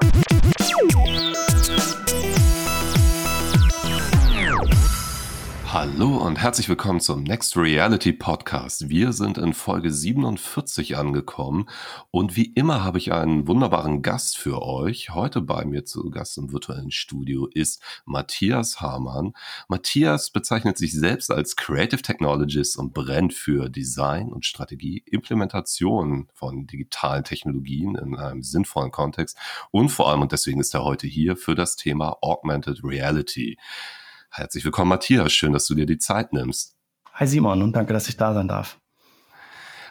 [0.00, 1.31] you
[5.72, 8.90] Hallo und herzlich willkommen zum Next Reality Podcast.
[8.90, 11.66] Wir sind in Folge 47 angekommen
[12.10, 15.14] und wie immer habe ich einen wunderbaren Gast für euch.
[15.14, 19.32] Heute bei mir zu Gast im virtuellen Studio ist Matthias Hamann.
[19.66, 26.66] Matthias bezeichnet sich selbst als Creative Technologist und brennt für Design und Strategie, Implementation von
[26.66, 29.38] digitalen Technologien in einem sinnvollen Kontext
[29.70, 33.56] und vor allem, und deswegen ist er heute hier, für das Thema Augmented Reality.
[34.34, 35.30] Herzlich willkommen, Matthias.
[35.30, 36.74] Schön, dass du dir die Zeit nimmst.
[37.12, 38.78] Hi Simon und danke, dass ich da sein darf.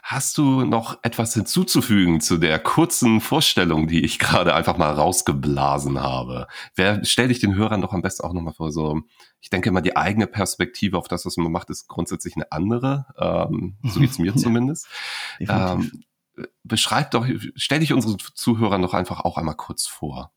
[0.02, 6.02] Hast du noch etwas hinzuzufügen zu der kurzen Vorstellung, die ich gerade einfach mal rausgeblasen
[6.02, 6.48] habe?
[6.74, 9.02] Wer stell dich den Hörern doch am besten auch nochmal vor, so,
[9.42, 13.06] ich denke immer, die eigene Perspektive auf das, was man macht, ist grundsätzlich eine andere.
[13.20, 14.88] Ähm, so geht's mir zumindest.
[15.40, 16.04] ähm,
[16.64, 20.34] beschreib doch, stell dich unseren Zuhörern doch einfach auch einmal kurz vor.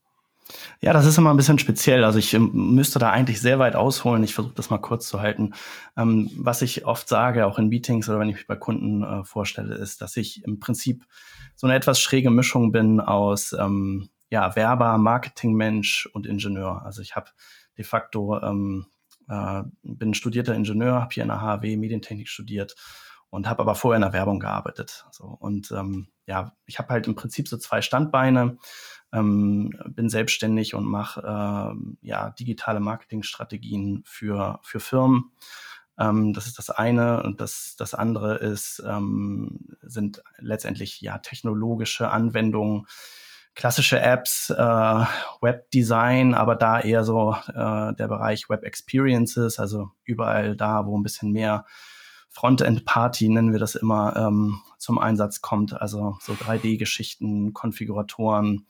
[0.79, 2.03] Ja, das ist immer ein bisschen speziell.
[2.03, 4.23] Also ich ähm, müsste da eigentlich sehr weit ausholen.
[4.23, 5.53] Ich versuche das mal kurz zu halten.
[5.97, 9.23] Ähm, was ich oft sage, auch in Meetings oder wenn ich mich bei Kunden äh,
[9.23, 11.05] vorstelle, ist, dass ich im Prinzip
[11.55, 16.83] so eine etwas schräge Mischung bin aus ähm, ja, Werber, Marketingmensch und Ingenieur.
[16.85, 17.31] Also ich habe
[17.77, 18.85] de facto ähm,
[19.27, 22.75] äh, bin studierter Ingenieur, habe hier in der HW Medientechnik studiert
[23.29, 25.05] und habe aber vorher in der Werbung gearbeitet.
[25.11, 28.57] So und ähm, ja, ich habe halt im Prinzip so zwei Standbeine
[29.15, 35.31] ähm, bin selbstständig und mache äh, ja, digitale Marketingstrategien für, für Firmen.
[35.97, 37.23] Ähm, das ist das eine.
[37.23, 42.87] Und das, das andere ist, ähm, sind letztendlich ja technologische Anwendungen,
[43.55, 45.05] klassische Apps, äh,
[45.41, 51.03] Webdesign, aber da eher so äh, der Bereich Web Experiences, also überall da, wo ein
[51.03, 51.65] bisschen mehr
[52.31, 55.79] Frontend-Party, nennen wir das immer, ähm, zum Einsatz kommt.
[55.79, 58.67] Also so 3D-Geschichten, Konfiguratoren,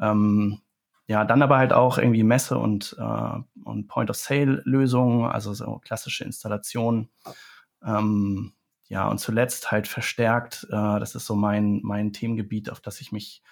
[0.00, 0.60] ähm,
[1.08, 7.10] ja, dann aber halt auch irgendwie Messe- und, äh, und Point-of-Sale-Lösungen, also so klassische Installationen.
[7.84, 8.52] Ähm,
[8.88, 13.12] ja, und zuletzt halt verstärkt, äh, das ist so mein, mein Themengebiet, auf das ich
[13.12, 13.42] mich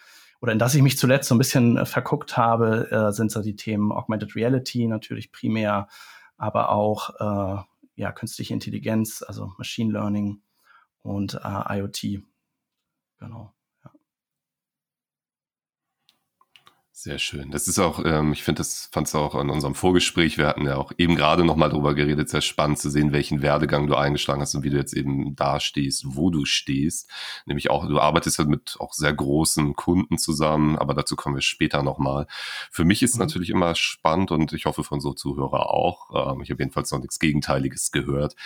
[0.41, 3.41] oder in das ich mich zuletzt so ein bisschen äh, verguckt habe, äh, sind so
[3.41, 5.89] die Themen Augmented Reality natürlich primär,
[6.37, 7.63] aber auch äh,
[7.97, 10.43] ja, künstliche Intelligenz, also Machine Learning
[11.03, 12.23] und äh, IoT.
[13.19, 13.55] Genau.
[16.97, 17.50] Sehr schön.
[17.50, 20.65] Das ist auch, ähm, ich finde, das fand es auch in unserem Vorgespräch, wir hatten
[20.65, 24.41] ja auch eben gerade nochmal drüber geredet, sehr spannend zu sehen, welchen Werdegang du eingeschlagen
[24.41, 27.10] hast und wie du jetzt eben da stehst, wo du stehst.
[27.47, 31.43] Nämlich auch, du arbeitest ja mit auch sehr großen Kunden zusammen, aber dazu kommen wir
[31.43, 32.28] später nochmal.
[32.71, 33.22] Für mich ist mhm.
[33.22, 37.00] natürlich immer spannend und ich hoffe von so Zuhörer auch, ähm, ich habe jedenfalls noch
[37.00, 38.37] nichts Gegenteiliges gehört,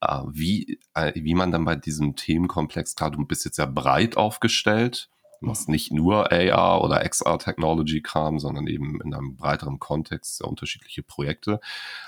[0.00, 4.16] äh, wie, äh, wie man dann bei diesem Themenkomplex, klar, du bist jetzt sehr breit
[4.16, 10.48] aufgestellt, Du machst nicht nur AR oder XR-Technology-Kram, sondern eben in einem breiteren Kontext sehr
[10.48, 11.60] unterschiedliche Projekte.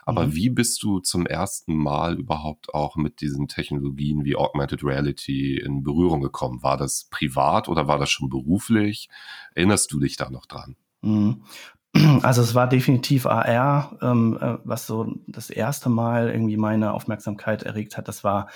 [0.04, 0.34] Aber mhm.
[0.34, 5.82] wie bist du zum ersten Mal überhaupt auch mit diesen Technologien wie Augmented Reality in
[5.82, 6.62] Berührung gekommen?
[6.62, 9.08] War das privat oder war das schon beruflich?
[9.54, 10.76] Erinnerst du dich da noch dran?
[11.02, 11.42] Mhm.
[12.22, 17.62] Also es war definitiv AR, ähm, äh, was so das erste Mal irgendwie meine Aufmerksamkeit
[17.62, 18.08] erregt hat.
[18.08, 18.48] Das war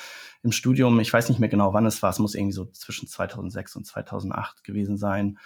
[0.42, 3.08] im Studium, ich weiß nicht mehr genau, wann es war, es muss irgendwie so zwischen
[3.08, 5.38] 2006 und 2008 gewesen sein.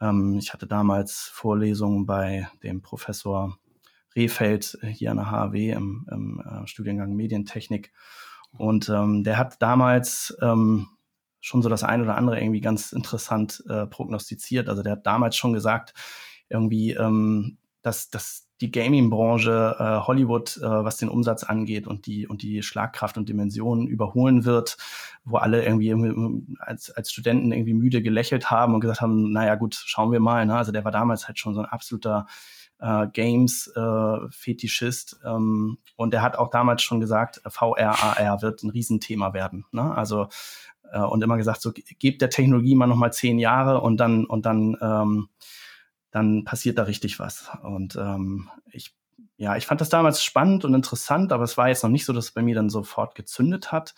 [0.00, 3.58] Ähm, ich hatte damals Vorlesungen bei dem Professor
[4.14, 7.92] Rehfeld hier an der HW im, im äh, Studiengang Medientechnik.
[8.52, 10.88] Und ähm, der hat damals ähm,
[11.40, 14.68] schon so das eine oder andere irgendwie ganz interessant äh, prognostiziert.
[14.68, 15.94] Also der hat damals schon gesagt,
[16.48, 22.26] irgendwie, ähm, dass, dass die Gaming-Branche äh, Hollywood, äh, was den Umsatz angeht und die,
[22.26, 24.76] und die Schlagkraft und Dimensionen überholen wird,
[25.24, 25.92] wo alle irgendwie
[26.60, 30.46] als, als Studenten irgendwie müde gelächelt haben und gesagt haben, naja gut, schauen wir mal.
[30.46, 30.56] Ne?
[30.56, 32.26] Also der war damals halt schon so ein absoluter
[32.78, 35.20] äh, Games-Fetischist.
[35.24, 39.64] Äh, ähm, und der hat auch damals schon gesagt, VR, AR wird ein Riesenthema werden.
[39.72, 39.94] Ne?
[39.94, 40.28] Also
[40.92, 44.46] äh, und immer gesagt, so gebt der Technologie mal nochmal zehn Jahre und dann, und
[44.46, 45.28] dann ähm,
[46.14, 47.50] dann passiert da richtig was.
[47.64, 48.94] Und ähm, ich,
[49.36, 52.12] ja, ich fand das damals spannend und interessant, aber es war jetzt noch nicht so,
[52.12, 53.96] dass es bei mir dann sofort gezündet hat.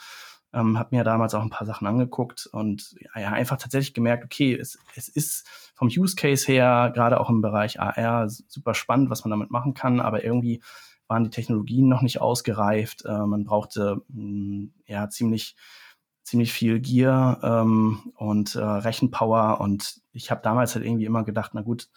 [0.55, 4.55] Ähm, habe mir damals auch ein paar Sachen angeguckt und ja, einfach tatsächlich gemerkt, okay,
[4.55, 9.25] es, es ist vom Use Case her, gerade auch im Bereich AR, super spannend, was
[9.25, 10.62] man damit machen kann, aber irgendwie
[11.08, 13.05] waren die Technologien noch nicht ausgereift.
[13.05, 15.55] Äh, man brauchte mh, hm, ja ziemlich
[16.26, 21.52] ziemlich viel Gear ähm, und äh, Rechenpower und ich habe damals halt irgendwie immer gedacht,
[21.55, 21.88] na gut,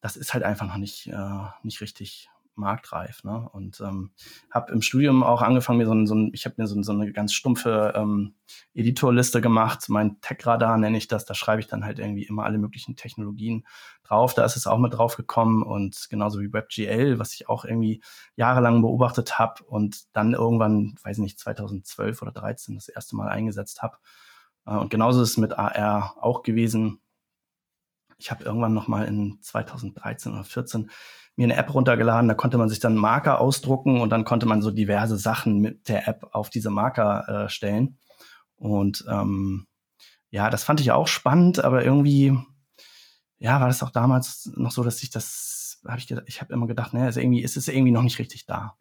[0.00, 2.30] das ist halt einfach noch nicht, äh, nicht richtig
[2.60, 3.24] marktreif.
[3.24, 3.48] Ne?
[3.52, 4.10] Und ähm,
[4.50, 6.92] habe im Studium auch angefangen, mir so ein, so ein ich habe mir so, so,
[6.92, 8.34] eine ganz stumpfe ähm,
[8.74, 9.88] Editorliste gemacht.
[9.88, 11.24] Mein Tech-Radar nenne ich das.
[11.24, 13.66] Da schreibe ich dann halt irgendwie immer alle möglichen Technologien
[14.04, 14.34] drauf.
[14.34, 18.02] Da ist es auch mit drauf gekommen und genauso wie WebGL, was ich auch irgendwie
[18.36, 23.82] jahrelang beobachtet habe und dann irgendwann, weiß nicht, 2012 oder 13 das erste Mal eingesetzt
[23.82, 23.96] habe.
[24.66, 27.00] Äh, und genauso ist es mit AR auch gewesen.
[28.20, 30.90] Ich habe irgendwann noch mal in 2013 oder 14
[31.36, 34.60] mir eine App runtergeladen, da konnte man sich dann Marker ausdrucken und dann konnte man
[34.60, 37.98] so diverse Sachen mit der App auf diese Marker äh, stellen.
[38.56, 39.66] Und ähm,
[40.30, 42.38] ja, das fand ich auch spannend, aber irgendwie,
[43.38, 46.66] ja, war das auch damals noch so, dass ich das, habe ich, ich habe immer
[46.66, 48.76] gedacht, ne, also irgendwie ist es irgendwie noch nicht richtig da.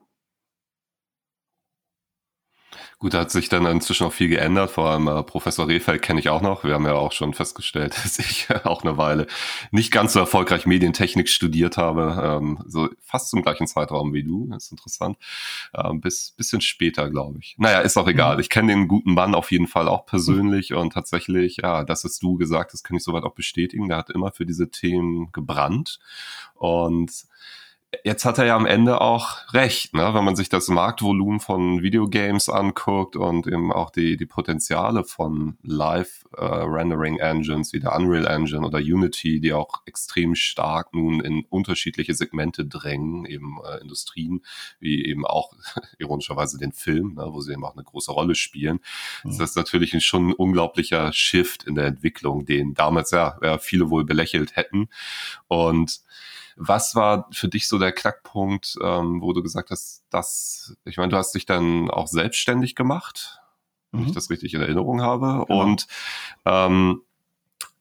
[3.01, 4.71] Gut, da hat sich dann inzwischen auch viel geändert.
[4.71, 6.65] Vor allem äh, Professor Rehfeld kenne ich auch noch.
[6.65, 9.25] Wir haben ja auch schon festgestellt, dass ich auch eine Weile
[9.71, 12.21] nicht ganz so erfolgreich Medientechnik studiert habe.
[12.21, 14.47] Ähm, so fast zum gleichen Zeitraum wie du.
[14.51, 15.17] Das ist interessant.
[15.73, 17.55] Ähm, bis bisschen später, glaube ich.
[17.57, 18.35] Naja, ist auch egal.
[18.35, 18.41] Mhm.
[18.41, 22.21] Ich kenne den guten Mann auf jeden Fall auch persönlich und tatsächlich, ja, das ist
[22.21, 23.87] du gesagt, das kann ich soweit auch bestätigen.
[23.87, 25.99] Der hat immer für diese Themen gebrannt
[26.53, 27.11] und
[28.03, 30.13] jetzt hat er ja am Ende auch recht, ne?
[30.13, 35.57] wenn man sich das Marktvolumen von Videogames anguckt und eben auch die, die Potenziale von
[35.63, 42.13] Live-Rendering-Engines äh, wie der Unreal Engine oder Unity, die auch extrem stark nun in unterschiedliche
[42.13, 44.41] Segmente drängen, eben äh, Industrien,
[44.79, 45.53] wie eben auch
[45.97, 47.27] ironischerweise den Film, ne?
[47.29, 48.81] wo sie eben auch eine große Rolle spielen.
[49.23, 49.37] Mhm.
[49.37, 53.57] Das ist natürlich ein, schon ein unglaublicher Shift in der Entwicklung, den damals ja, ja
[53.57, 54.89] viele wohl belächelt hätten.
[55.47, 56.01] Und
[56.59, 61.09] was war für dich so der Knackpunkt, ähm, wo du gesagt hast, dass, ich meine,
[61.09, 63.39] du hast dich dann auch selbstständig gemacht,
[63.91, 64.13] wenn ich mhm.
[64.13, 65.45] das richtig in Erinnerung habe.
[65.47, 65.61] Genau.
[65.61, 65.87] Und
[66.45, 67.01] ähm,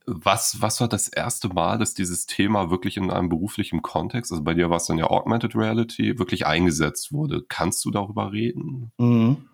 [0.06, 4.44] was, was war das erste Mal, dass dieses Thema wirklich in einem beruflichen Kontext, also
[4.44, 7.44] bei dir war es dann ja Augmented Reality, wirklich eingesetzt wurde?
[7.48, 8.92] Kannst du darüber reden?
[8.98, 9.48] Mhm.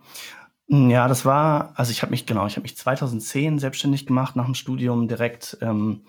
[0.69, 4.45] Ja, das war, also ich habe mich, genau, ich habe mich 2010 selbstständig gemacht nach
[4.45, 5.57] dem Studium direkt.
[5.61, 6.03] Ähm,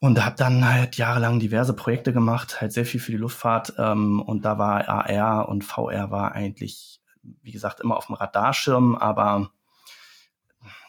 [0.00, 3.74] und habe dann halt jahrelang diverse Projekte gemacht, halt sehr viel für die Luftfahrt.
[3.78, 8.96] Ähm, und da war AR und VR war eigentlich, wie gesagt, immer auf dem Radarschirm,
[8.96, 9.50] aber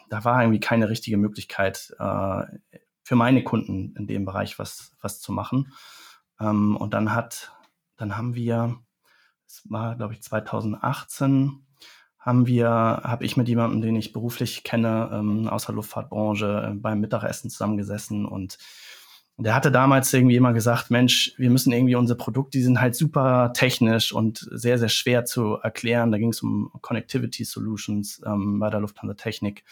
[0.09, 2.43] da war irgendwie keine richtige Möglichkeit äh,
[3.03, 5.73] für meine Kunden in dem Bereich was, was zu machen.
[6.39, 7.51] Ähm, und dann hat,
[7.97, 8.79] dann haben wir,
[9.45, 11.65] es war, glaube ich, 2018,
[12.17, 16.75] haben wir, habe ich mit jemandem, den ich beruflich kenne, ähm, aus der Luftfahrtbranche äh,
[16.75, 18.57] beim Mittagessen zusammengesessen und
[19.43, 22.95] der hatte damals irgendwie immer gesagt, Mensch, wir müssen irgendwie unsere Produkte, die sind halt
[22.95, 26.11] super technisch und sehr, sehr schwer zu erklären.
[26.11, 29.63] Da ging es um Connectivity Solutions ähm, bei der Lufthansa Technik.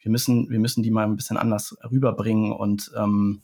[0.00, 3.42] Wir müssen, wir müssen die mal ein bisschen anders rüberbringen und ähm,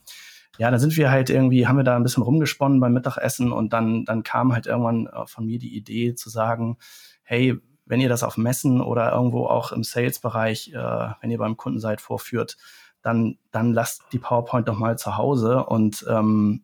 [0.58, 3.72] ja, dann sind wir halt irgendwie, haben wir da ein bisschen rumgesponnen beim Mittagessen und
[3.72, 6.76] dann, dann kam halt irgendwann äh, von mir die Idee zu sagen,
[7.24, 7.56] hey,
[7.86, 11.80] wenn ihr das auf Messen oder irgendwo auch im Sales-Bereich, äh, wenn ihr beim Kunden
[11.80, 12.56] seid, vorführt,
[13.02, 16.62] dann, dann lasst die PowerPoint doch mal zu Hause und, ähm,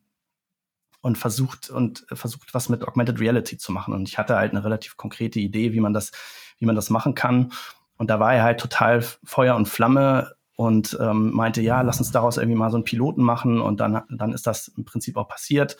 [1.00, 3.94] und versucht und versucht was mit Augmented Reality zu machen.
[3.94, 6.12] Und ich hatte halt eine relativ konkrete Idee, wie man das,
[6.58, 7.52] wie man das machen kann.
[7.96, 12.10] Und da war er halt total Feuer und Flamme und ähm, meinte, ja, lass uns
[12.10, 13.60] daraus irgendwie mal so einen Piloten machen.
[13.60, 15.76] Und dann, dann ist das im Prinzip auch passiert.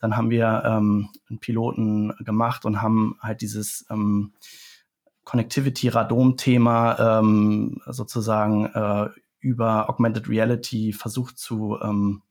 [0.00, 4.32] Dann haben wir ähm, einen Piloten gemacht und haben halt dieses ähm,
[5.24, 9.08] Connectivity-Radom-Thema ähm, sozusagen äh,
[9.40, 12.22] über Augmented Reality versucht zu, ähm,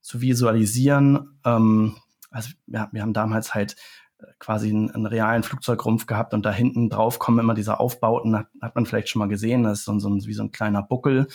[0.00, 1.38] zu visualisieren.
[1.44, 1.96] Ähm,
[2.30, 3.76] also ja, wir haben damals halt
[4.18, 8.36] äh, quasi einen, einen, realen Flugzeugrumpf gehabt und da hinten drauf kommen immer diese Aufbauten,
[8.36, 10.52] hat, hat man vielleicht schon mal gesehen, das ist so, so ein, wie so ein
[10.52, 11.28] kleiner Buckel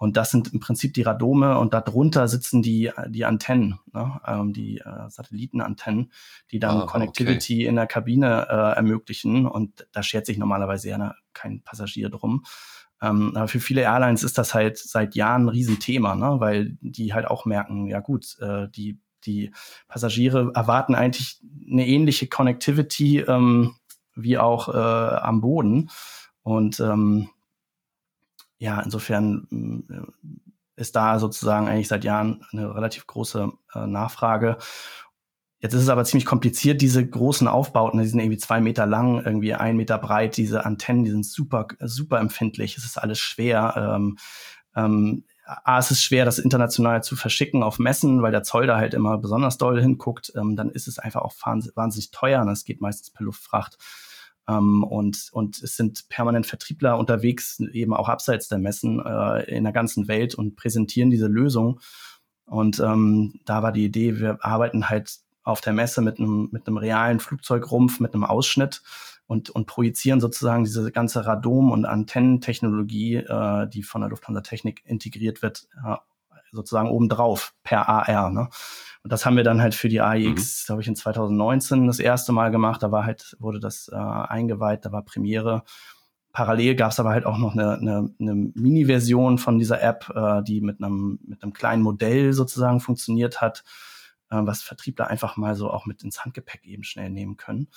[0.00, 4.18] und das sind im Prinzip die Radome und darunter sitzen die, die Antennen, ne?
[4.26, 6.10] ähm, die äh, Satellitenantennen,
[6.50, 7.66] die dann ah, Connectivity okay.
[7.66, 12.44] in der Kabine äh, ermöglichen und da schert sich normalerweise ja kein Passagier drum.
[13.02, 16.36] Ähm, für viele Airlines ist das halt seit Jahren ein Riesenthema, ne?
[16.38, 19.52] weil die halt auch merken, ja gut, äh, die, die
[19.88, 21.40] Passagiere erwarten eigentlich
[21.70, 23.76] eine ähnliche Connectivity ähm,
[24.14, 25.90] wie auch äh, am Boden.
[26.42, 27.30] Und ähm,
[28.58, 34.58] ja, insofern äh, ist da sozusagen eigentlich seit Jahren eine relativ große äh, Nachfrage.
[35.60, 39.22] Jetzt ist es aber ziemlich kompliziert, diese großen Aufbauten, die sind irgendwie zwei Meter lang,
[39.22, 43.94] irgendwie ein Meter breit, diese Antennen, die sind super, super empfindlich, es ist alles schwer.
[43.96, 44.16] Ähm,
[44.74, 48.76] ähm, A, es ist schwer, das international zu verschicken auf Messen, weil der Zoll da
[48.76, 50.32] halt immer besonders doll hinguckt.
[50.36, 53.76] Ähm, dann ist es einfach auch wahnsinnig teuer und es geht meistens per Luftfracht.
[54.48, 59.64] Ähm, und, und es sind permanent Vertriebler unterwegs, eben auch abseits der Messen äh, in
[59.64, 61.80] der ganzen Welt und präsentieren diese Lösung.
[62.46, 66.66] Und ähm, da war die Idee, wir arbeiten halt auf der Messe mit einem, mit
[66.66, 68.82] einem realen Flugzeugrumpf, mit einem Ausschnitt
[69.26, 74.82] und, und projizieren sozusagen diese ganze Radom- und Antennentechnologie, äh, die von der Lufthansa Technik
[74.84, 75.96] integriert wird, äh,
[76.52, 78.30] sozusagen obendrauf per AR.
[78.30, 78.48] Ne?
[79.02, 80.66] Und das haben wir dann halt für die AIX, mhm.
[80.66, 82.82] glaube ich, in 2019 das erste Mal gemacht.
[82.82, 85.62] Da war halt, wurde das äh, eingeweiht, da war Premiere.
[86.32, 90.42] Parallel gab es aber halt auch noch eine, eine, eine Mini-Version von dieser App, äh,
[90.42, 93.64] die mit einem, mit einem kleinen Modell sozusagen funktioniert hat,
[94.30, 97.68] was Vertriebler einfach mal so auch mit ins Handgepäck eben schnell nehmen können,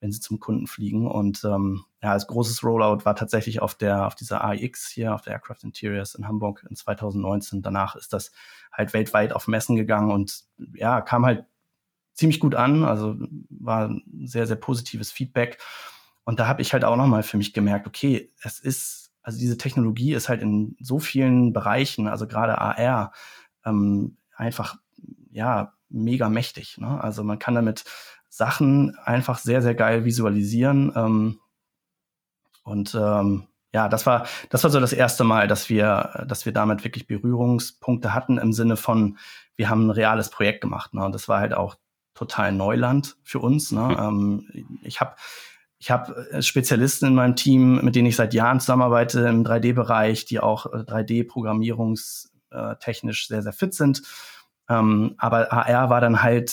[0.00, 1.06] wenn sie zum Kunden fliegen.
[1.06, 5.22] Und ähm, ja, als großes Rollout war tatsächlich auf der, auf dieser AIX hier, auf
[5.22, 7.62] der Aircraft Interiors in Hamburg in 2019.
[7.62, 8.32] Danach ist das
[8.72, 11.44] halt weltweit auf Messen gegangen und ja, kam halt
[12.14, 12.84] ziemlich gut an.
[12.84, 13.16] Also
[13.50, 15.58] war sehr, sehr positives Feedback.
[16.24, 19.56] Und da habe ich halt auch nochmal für mich gemerkt, okay, es ist, also diese
[19.56, 23.12] Technologie ist halt in so vielen Bereichen, also gerade AR,
[23.64, 24.76] ähm, einfach,
[25.30, 26.78] ja, mega mächtig.
[26.78, 27.02] Ne?
[27.02, 27.84] Also man kann damit
[28.28, 30.92] Sachen einfach sehr, sehr geil visualisieren.
[30.94, 31.40] Ähm,
[32.62, 36.52] und ähm, ja, das war, das war so das erste Mal, dass wir, dass wir
[36.52, 39.18] damit wirklich Berührungspunkte hatten im Sinne von,
[39.56, 40.94] wir haben ein reales Projekt gemacht.
[40.94, 41.04] Ne?
[41.04, 41.76] Und das war halt auch
[42.14, 43.72] total Neuland für uns.
[43.72, 43.80] Ne?
[43.80, 43.96] Mhm.
[43.98, 45.16] Ähm, ich habe
[45.78, 50.24] ich habe äh, Spezialisten in meinem Team, mit denen ich seit Jahren zusammenarbeite im 3D-Bereich,
[50.24, 54.02] die auch 3D-programmierungstechnisch äh, sehr, sehr fit sind.
[54.68, 56.52] Ähm, aber AR war dann halt,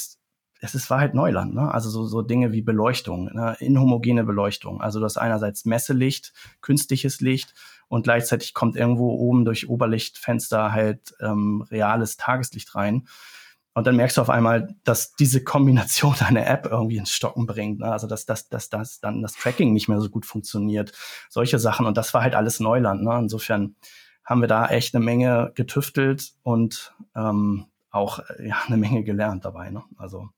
[0.62, 1.72] es ist, war halt Neuland, ne?
[1.74, 3.55] Also so, so Dinge wie Beleuchtung, ne?
[3.60, 4.81] inhomogene Beleuchtung.
[4.81, 7.53] Also du hast einerseits Messelicht, künstliches Licht
[7.88, 13.07] und gleichzeitig kommt irgendwo oben durch Oberlichtfenster halt ähm, reales Tageslicht rein.
[13.74, 17.79] Und dann merkst du auf einmal, dass diese Kombination deine App irgendwie ins Stocken bringt.
[17.79, 17.91] Ne?
[17.91, 20.93] Also dass, dass, dass, dass dann das Tracking nicht mehr so gut funktioniert.
[21.29, 21.86] Solche Sachen.
[21.86, 23.03] Und das war halt alles Neuland.
[23.03, 23.17] Ne?
[23.19, 23.75] Insofern
[24.24, 29.69] haben wir da echt eine Menge getüftelt und ähm, auch ja, eine Menge gelernt dabei.
[29.69, 29.83] Ne?
[29.97, 30.29] Also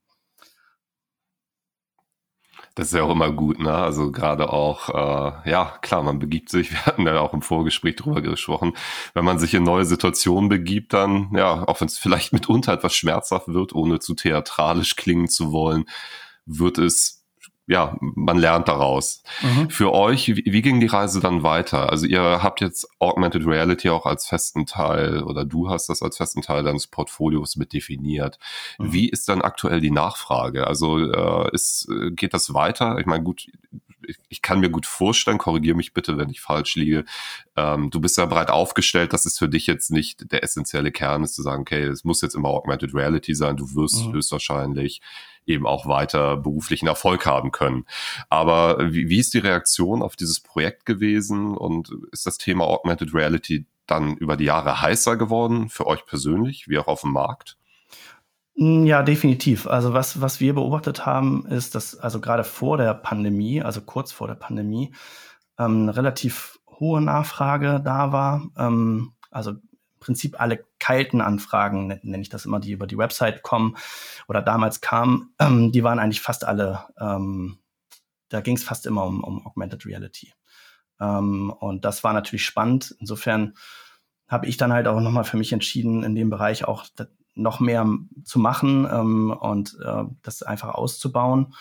[2.78, 3.74] das ist ja auch immer gut, ne?
[3.74, 7.96] Also gerade auch, äh, ja, klar, man begibt sich, wir hatten ja auch im Vorgespräch
[7.96, 8.74] drüber gesprochen,
[9.16, 12.94] wenn man sich in neue Situationen begibt, dann, ja, auch wenn es vielleicht mitunter etwas
[12.94, 15.86] schmerzhaft wird, ohne zu theatralisch klingen zu wollen,
[16.46, 17.17] wird es
[17.68, 19.24] ja, man lernt daraus.
[19.42, 19.70] Mhm.
[19.70, 21.90] Für euch, wie, wie, ging die Reise dann weiter?
[21.90, 26.16] Also ihr habt jetzt Augmented Reality auch als festen Teil oder du hast das als
[26.18, 28.40] festen Teil deines Portfolios mit definiert.
[28.80, 28.94] Mhm.
[28.94, 30.66] Wie ist dann aktuell die Nachfrage?
[30.66, 33.00] Also äh, ist, geht das weiter?
[33.00, 33.48] Ich meine, gut,
[34.28, 37.06] ich, kann mir gut vorstellen, korrigiere mich bitte, wenn ich falsch liege.
[37.56, 41.24] Ähm, du bist ja breit aufgestellt, das ist für dich jetzt nicht der essentielle Kern,
[41.24, 44.14] ist zu sagen, okay, es muss jetzt immer Augmented Reality sein, du wirst mhm.
[44.14, 45.02] höchstwahrscheinlich
[45.46, 47.86] eben auch weiter beruflichen Erfolg haben können.
[48.30, 53.14] Aber wie, wie ist die Reaktion auf dieses Projekt gewesen und ist das Thema Augmented
[53.14, 57.57] Reality dann über die Jahre heißer geworden für euch persönlich, wie auch auf dem Markt?
[58.58, 59.68] Mm, ja, definitiv.
[59.68, 64.12] Also was, was wir beobachtet haben, ist, dass also gerade vor der Pandemie, also kurz
[64.12, 64.94] vor der Pandemie,
[65.60, 68.50] ähm, eine relativ hohe Nachfrage da war.
[68.58, 69.62] Ähm, also im
[70.00, 73.78] Prinzip alle kalten Anfragen, nenne ich das immer, die über die Website kommen
[74.28, 77.60] oder damals kamen, ähm, die waren eigentlich fast alle, ähm,
[78.30, 80.34] da ging es fast immer um, um Augmented Reality.
[81.00, 82.96] Ähm, und das war natürlich spannend.
[83.00, 83.54] Insofern
[84.28, 86.86] habe ich dann halt auch nochmal für mich entschieden, in dem Bereich auch
[87.38, 87.88] noch mehr
[88.24, 91.54] zu machen ähm, und äh, das einfach auszubauen.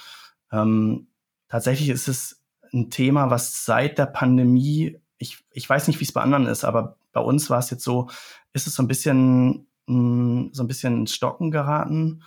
[0.50, 1.08] Ähm,
[1.48, 2.42] tatsächlich ist es
[2.72, 6.64] ein Thema, was seit der Pandemie, ich, ich weiß nicht, wie es bei anderen ist,
[6.64, 8.08] aber bei uns war es jetzt so,
[8.52, 12.22] ist es so ein bisschen, mh, hm, so ein bisschen ins Stocken geraten.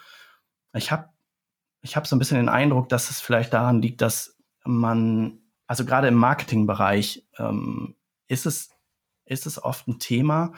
[0.74, 1.10] Ich habe
[1.82, 5.86] ich hab so ein bisschen den Eindruck, dass es vielleicht daran liegt, dass man, also
[5.86, 7.96] gerade im Marketingbereich, ähm,
[8.28, 8.70] ist es,
[9.26, 10.54] ist es oft ein Thema,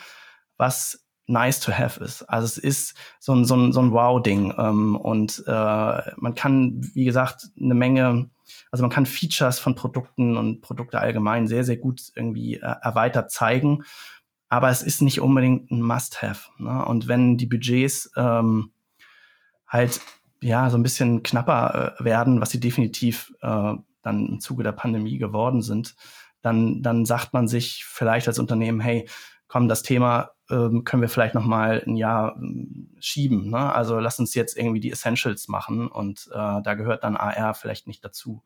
[0.58, 2.24] was nice to have ist.
[2.24, 4.54] Also es ist so ein, so ein, so ein Wow-Ding.
[4.58, 8.30] Ähm, und äh, man kann, wie gesagt, eine Menge,
[8.72, 13.32] also man kann Features von Produkten und Produkte allgemein sehr, sehr gut irgendwie äh, erweitert
[13.32, 13.84] zeigen.
[14.50, 16.50] Aber es ist nicht unbedingt ein Must-Have.
[16.58, 16.86] Ne?
[16.86, 18.72] Und wenn die Budgets ähm,
[19.66, 20.02] halt
[20.42, 24.74] ja so ein bisschen knapper äh, werden, was sie definitiv äh, dann im Zuge der
[24.74, 25.96] Pandemie geworden sind,
[26.42, 29.08] dann, dann sagt man sich vielleicht als Unternehmen, hey,
[29.48, 33.50] komm, das Thema ähm, können wir vielleicht noch mal ein Jahr ähm, schieben.
[33.50, 33.74] Ne?
[33.74, 37.88] Also lass uns jetzt irgendwie die Essentials machen und äh, da gehört dann AR vielleicht
[37.88, 38.44] nicht dazu.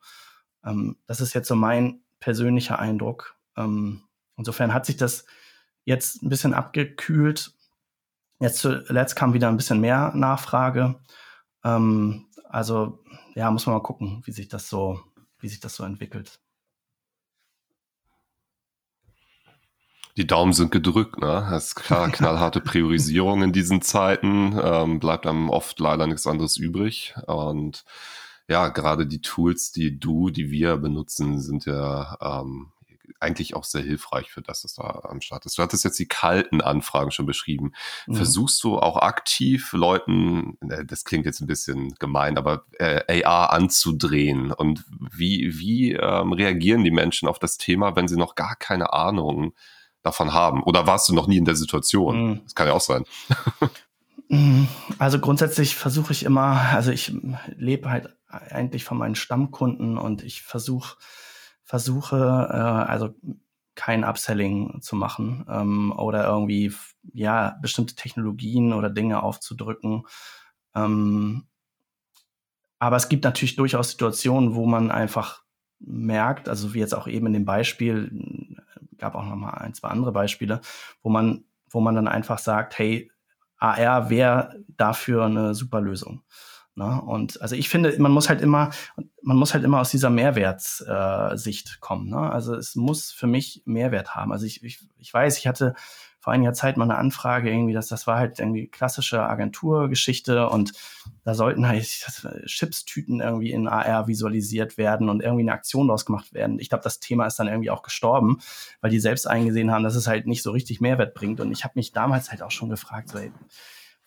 [0.64, 3.36] Ähm, das ist jetzt so mein persönlicher Eindruck.
[3.56, 4.02] Ähm,
[4.36, 5.26] insofern hat sich das
[5.84, 7.52] jetzt ein bisschen abgekühlt.
[8.38, 11.00] Jetzt zuletzt kam wieder ein bisschen mehr Nachfrage.
[11.64, 13.02] Ähm, also
[13.34, 15.00] ja, muss man mal gucken, wie sich das so,
[15.40, 16.40] wie sich das so entwickelt.
[20.16, 21.46] Die Daumen sind gedrückt, ne?
[21.50, 24.58] Das ist klar, knallharte Priorisierung in diesen Zeiten.
[24.62, 27.14] Ähm, bleibt einem oft leider nichts anderes übrig.
[27.26, 27.84] Und
[28.48, 32.72] ja, gerade die Tools, die du, die wir benutzen, sind ja ähm,
[33.20, 35.58] eigentlich auch sehr hilfreich für das, was da am Start ist.
[35.58, 37.72] Du hattest jetzt die kalten Anfragen schon beschrieben.
[38.06, 38.14] Mhm.
[38.14, 43.52] Versuchst du auch aktiv Leuten, äh, das klingt jetzt ein bisschen gemein, aber äh, AR
[43.52, 44.52] anzudrehen?
[44.52, 48.92] Und wie, wie ähm, reagieren die Menschen auf das Thema, wenn sie noch gar keine
[48.92, 49.52] Ahnung
[50.06, 50.62] davon haben?
[50.62, 52.30] Oder warst du noch nie in der Situation?
[52.30, 52.40] Mhm.
[52.44, 53.04] Das kann ja auch sein.
[54.28, 54.66] Mhm.
[54.98, 57.14] Also grundsätzlich versuche ich immer, also ich
[57.56, 60.96] lebe halt eigentlich von meinen Stammkunden und ich versuche
[61.62, 62.16] versuche,
[62.50, 63.14] äh, also
[63.74, 66.72] kein Upselling zu machen ähm, oder irgendwie
[67.12, 70.04] ja bestimmte Technologien oder Dinge aufzudrücken.
[70.74, 71.46] Ähm,
[72.78, 75.42] aber es gibt natürlich durchaus Situationen, wo man einfach
[75.78, 78.55] merkt, also wie jetzt auch eben in dem Beispiel,
[78.98, 80.60] gab auch noch mal ein, zwei andere Beispiele,
[81.02, 83.10] wo man, wo man dann einfach sagt, hey,
[83.58, 86.22] AR wäre dafür eine super Lösung.
[86.74, 87.00] Ne?
[87.00, 88.70] Und also ich finde, man muss halt immer,
[89.22, 92.10] man muss halt immer aus dieser Mehrwertssicht äh, kommen.
[92.10, 92.30] Ne?
[92.30, 94.30] Also es muss für mich Mehrwert haben.
[94.30, 95.74] Also ich, ich, ich weiß, ich hatte
[96.26, 100.72] vor einiger Zeit mal eine Anfrage irgendwie, dass das war halt irgendwie klassische Agenturgeschichte und
[101.22, 101.86] da sollten halt
[102.46, 106.58] Chipstüten irgendwie in AR visualisiert werden und irgendwie eine Aktion daraus gemacht werden.
[106.58, 108.38] Ich glaube, das Thema ist dann irgendwie auch gestorben,
[108.80, 111.38] weil die selbst eingesehen haben, dass es halt nicht so richtig Mehrwert bringt.
[111.38, 113.30] Und ich habe mich damals halt auch schon gefragt, so, ey,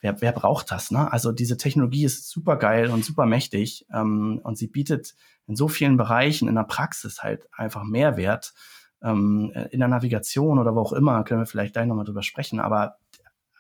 [0.02, 0.92] wer, wer braucht das?
[0.92, 1.10] Ne?
[1.10, 5.16] Also diese Technologie ist super geil und super mächtig ähm, und sie bietet
[5.48, 8.54] in so vielen Bereichen in der Praxis halt einfach Mehrwert.
[9.02, 12.60] Ähm, in der Navigation oder wo auch immer, können wir vielleicht gleich nochmal drüber sprechen,
[12.60, 12.98] aber,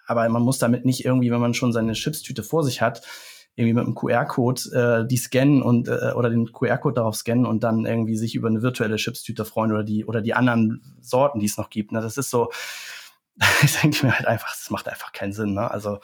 [0.05, 3.01] aber man muss damit nicht irgendwie, wenn man schon seine Chipstüte vor sich hat,
[3.55, 4.62] irgendwie mit einem QR-Code
[5.03, 8.48] äh, die scannen und äh, oder den QR-Code darauf scannen und dann irgendwie sich über
[8.48, 11.91] eine virtuelle Chipstüte freuen oder die oder die anderen Sorten, die es noch gibt.
[11.91, 12.00] Ne?
[12.00, 12.51] Das ist so,
[13.62, 15.55] ich denke mir halt einfach, das macht einfach keinen Sinn.
[15.55, 15.69] Ne?
[15.69, 16.00] Also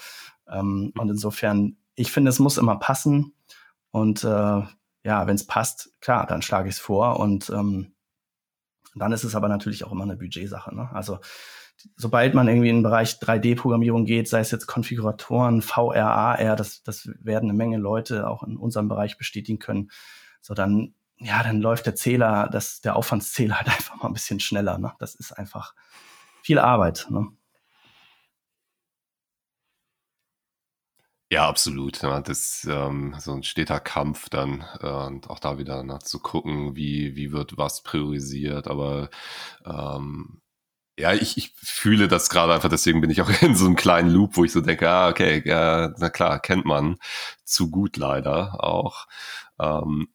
[0.52, 3.34] ähm, und insofern, ich finde, es muss immer passen.
[3.92, 7.20] Und äh, ja, wenn es passt, klar, dann schlage ich es vor.
[7.20, 7.95] Und ähm,
[8.96, 10.74] dann ist es aber natürlich auch immer eine Budgetsache.
[10.74, 10.90] Ne?
[10.94, 11.20] Also
[11.98, 16.84] sobald man irgendwie in den Bereich 3D-Programmierung geht, sei es jetzt Konfiguratoren, VR, AR, das,
[16.84, 19.92] das werden eine Menge Leute auch in unserem Bereich bestätigen können.
[20.42, 24.40] So dann, ja, dann läuft der Zähler, das, der Aufwandszähler halt einfach mal ein bisschen
[24.40, 24.78] schneller.
[24.78, 24.94] Ne?
[25.00, 25.76] Das ist einfach
[26.42, 27.08] viel Arbeit.
[27.10, 27.28] Ne?
[31.36, 32.02] Ja, absolut.
[32.02, 36.20] Ja, das ähm, so ein steter Kampf dann äh, und auch da wieder nach zu
[36.20, 38.68] gucken, wie, wie wird was priorisiert.
[38.70, 39.10] Aber
[39.66, 40.42] ähm,
[41.00, 44.10] ja, ich, ich fühle das gerade einfach, deswegen bin ich auch in so einem kleinen
[44.12, 46.98] Loop, wo ich so denke, ah, okay, ja, na klar, kennt man
[47.46, 49.08] zu gut leider auch.
[49.60, 50.10] Ähm,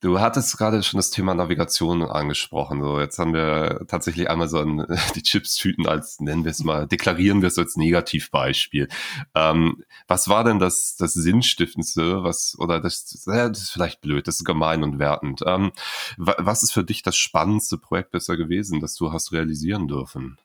[0.00, 2.80] Du hattest gerade schon das Thema Navigation angesprochen.
[2.80, 4.62] So, jetzt haben wir tatsächlich einmal so
[5.16, 8.86] die Chips-Tüten als, nennen wir es mal, deklarieren wir es als Negativbeispiel.
[9.34, 14.28] Ähm, was war denn das, das Sinnstiftendste, was, oder das, ja, das ist vielleicht blöd,
[14.28, 15.42] das ist gemein und wertend.
[15.44, 15.72] Ähm,
[16.16, 20.38] was ist für dich das spannendste Projekt besser gewesen, das du hast realisieren dürfen?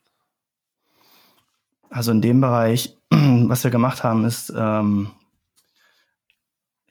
[1.90, 5.12] Also in dem Bereich, was wir gemacht haben, ist, ähm,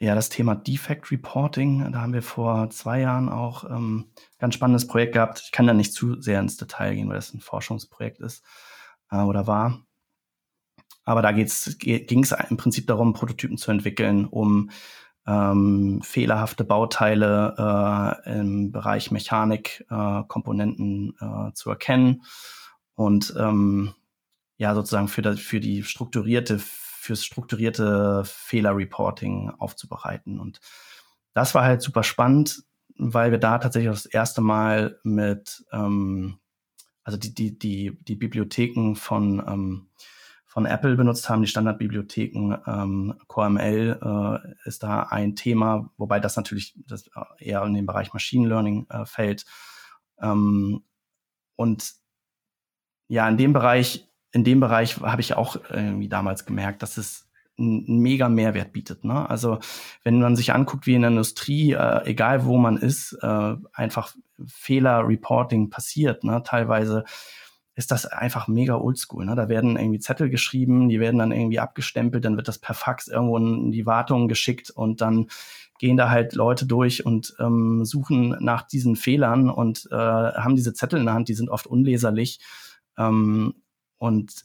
[0.03, 4.85] ja, das Thema Defect Reporting, da haben wir vor zwei Jahren auch ähm, ganz spannendes
[4.85, 5.41] Projekt gehabt.
[5.45, 8.43] Ich kann da nicht zu sehr ins Detail gehen, weil das ein Forschungsprojekt ist
[9.11, 9.79] äh, oder war.
[11.05, 14.71] Aber da ging es im Prinzip darum, Prototypen zu entwickeln, um
[15.25, 22.23] ähm, fehlerhafte Bauteile äh, im Bereich Mechanik, äh, äh, zu erkennen
[22.95, 23.93] und ähm,
[24.57, 26.59] ja sozusagen für, das, für die strukturierte
[27.03, 30.39] fürs strukturierte Fehlerreporting aufzubereiten.
[30.39, 30.61] Und
[31.33, 32.63] das war halt super spannend,
[32.95, 36.39] weil wir da tatsächlich das erste Mal mit, ähm,
[37.03, 39.89] also die, die, die, die Bibliotheken von, ähm,
[40.45, 42.55] von Apple benutzt haben, die Standardbibliotheken.
[42.67, 48.13] Ähm, CoreML äh, ist da ein Thema, wobei das natürlich das eher in den Bereich
[48.13, 49.45] Machine Learning äh, fällt.
[50.21, 50.83] Ähm,
[51.57, 51.93] und
[53.09, 57.29] ja, in dem Bereich in dem Bereich habe ich auch irgendwie damals gemerkt, dass es
[57.57, 59.05] einen mega Mehrwert bietet.
[59.05, 59.29] Ne?
[59.29, 59.59] Also
[60.03, 64.15] wenn man sich anguckt, wie in der Industrie, äh, egal wo man ist, äh, einfach
[64.45, 66.23] Fehler-Reporting passiert.
[66.23, 66.41] Ne?
[66.43, 67.03] Teilweise
[67.75, 69.25] ist das einfach mega oldschool.
[69.25, 69.35] Ne?
[69.35, 73.07] Da werden irgendwie Zettel geschrieben, die werden dann irgendwie abgestempelt, dann wird das per Fax
[73.07, 75.27] irgendwo in die Wartung geschickt und dann
[75.79, 80.73] gehen da halt Leute durch und ähm, suchen nach diesen Fehlern und äh, haben diese
[80.73, 82.39] Zettel in der Hand, die sind oft unleserlich.
[82.97, 83.55] Ähm,
[84.03, 84.43] und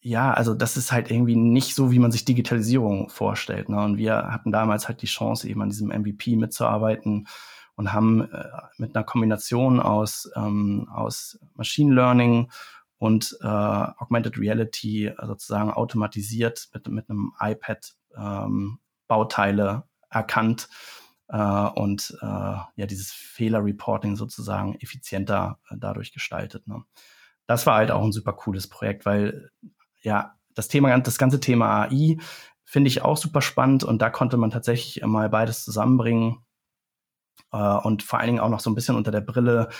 [0.00, 3.68] ja, also das ist halt irgendwie nicht so, wie man sich Digitalisierung vorstellt.
[3.68, 3.78] Ne?
[3.84, 7.28] Und wir hatten damals halt die Chance, eben an diesem MVP mitzuarbeiten
[7.74, 8.48] und haben äh,
[8.78, 12.50] mit einer Kombination aus, ähm, aus Machine Learning
[12.96, 20.70] und äh, Augmented Reality sozusagen automatisiert mit, mit einem iPad ähm, Bauteile erkannt
[21.28, 26.66] äh, und äh, ja dieses Fehlerreporting sozusagen effizienter äh, dadurch gestaltet.
[26.66, 26.84] Ne?
[27.48, 29.50] Das war halt auch ein super cooles Projekt, weil
[30.00, 32.18] ja das Thema, das ganze Thema AI
[32.64, 36.44] finde ich auch super spannend und da konnte man tatsächlich mal beides zusammenbringen
[37.52, 39.70] äh, und vor allen Dingen auch noch so ein bisschen unter der Brille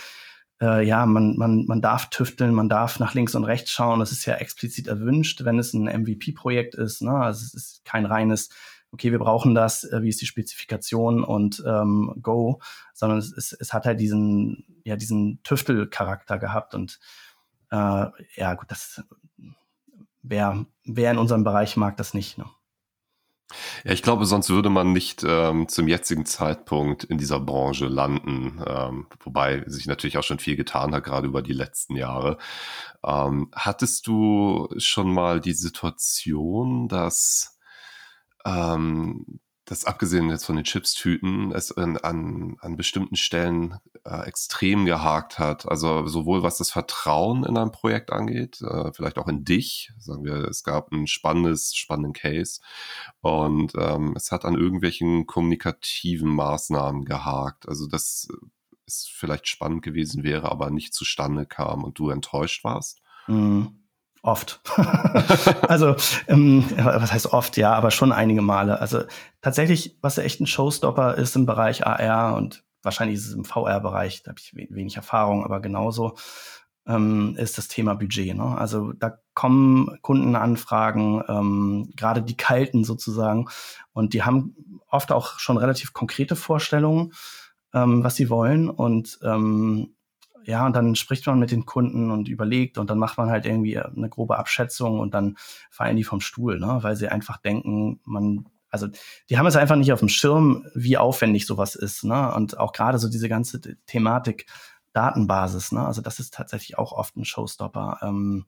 [0.60, 4.00] äh, ja, man, man, man darf tüfteln, man darf nach links und rechts schauen.
[4.00, 7.00] Das ist ja explizit erwünscht, wenn es ein MVP-Projekt ist.
[7.00, 7.12] Ne?
[7.12, 8.48] Also es ist kein reines
[8.90, 12.60] okay, wir brauchen das, äh, wie ist die Spezifikation und ähm, go,
[12.94, 16.98] sondern es, es, es hat halt diesen, ja, diesen Tüftelcharakter gehabt und
[17.70, 19.02] äh, ja, gut, das
[20.22, 22.38] wer, wer in unserem Bereich mag das nicht.
[22.38, 22.46] Ne?
[23.84, 28.62] Ja, ich glaube, sonst würde man nicht ähm, zum jetzigen Zeitpunkt in dieser Branche landen,
[28.66, 32.36] ähm, wobei sich natürlich auch schon viel getan hat, gerade über die letzten Jahre.
[33.02, 37.58] Ähm, hattest du schon mal die Situation, dass
[38.44, 44.86] ähm, dass abgesehen jetzt von den Chips-Tüten es an, an, an bestimmten Stellen äh, extrem
[44.86, 45.68] gehakt hat.
[45.68, 49.92] Also sowohl was das Vertrauen in ein Projekt angeht, äh, vielleicht auch in dich.
[49.98, 52.62] Sagen wir, es gab ein spannendes, spannenden Case
[53.20, 57.68] und ähm, es hat an irgendwelchen kommunikativen Maßnahmen gehakt.
[57.68, 58.28] Also dass
[58.86, 63.02] es vielleicht spannend gewesen wäre, aber nicht zustande kam und du enttäuscht warst.
[63.26, 63.78] Mhm.
[64.22, 64.60] Oft.
[65.68, 65.94] also,
[66.26, 68.80] ähm, was heißt oft, ja, aber schon einige Male.
[68.80, 69.02] Also
[69.40, 74.22] tatsächlich, was echt ein Showstopper ist im Bereich AR und wahrscheinlich ist es im VR-Bereich,
[74.22, 76.16] da habe ich wenig Erfahrung, aber genauso
[76.86, 78.34] ähm, ist das Thema Budget.
[78.34, 78.56] Ne?
[78.58, 83.48] Also da kommen Kundenanfragen, ähm, gerade die kalten sozusagen,
[83.92, 84.56] und die haben
[84.88, 87.12] oft auch schon relativ konkrete Vorstellungen,
[87.74, 88.70] ähm, was sie wollen.
[88.70, 89.94] Und ähm,
[90.48, 93.44] ja, und dann spricht man mit den Kunden und überlegt und dann macht man halt
[93.44, 95.36] irgendwie eine grobe Abschätzung und dann
[95.70, 96.78] fallen die vom Stuhl, ne?
[96.80, 98.88] weil sie einfach denken, man, also
[99.28, 102.02] die haben es einfach nicht auf dem Schirm, wie aufwendig sowas ist.
[102.02, 102.34] Ne?
[102.34, 104.46] Und auch gerade so diese ganze Thematik
[104.94, 105.84] Datenbasis, ne?
[105.84, 107.98] also das ist tatsächlich auch oft ein Showstopper.
[108.00, 108.46] Ähm,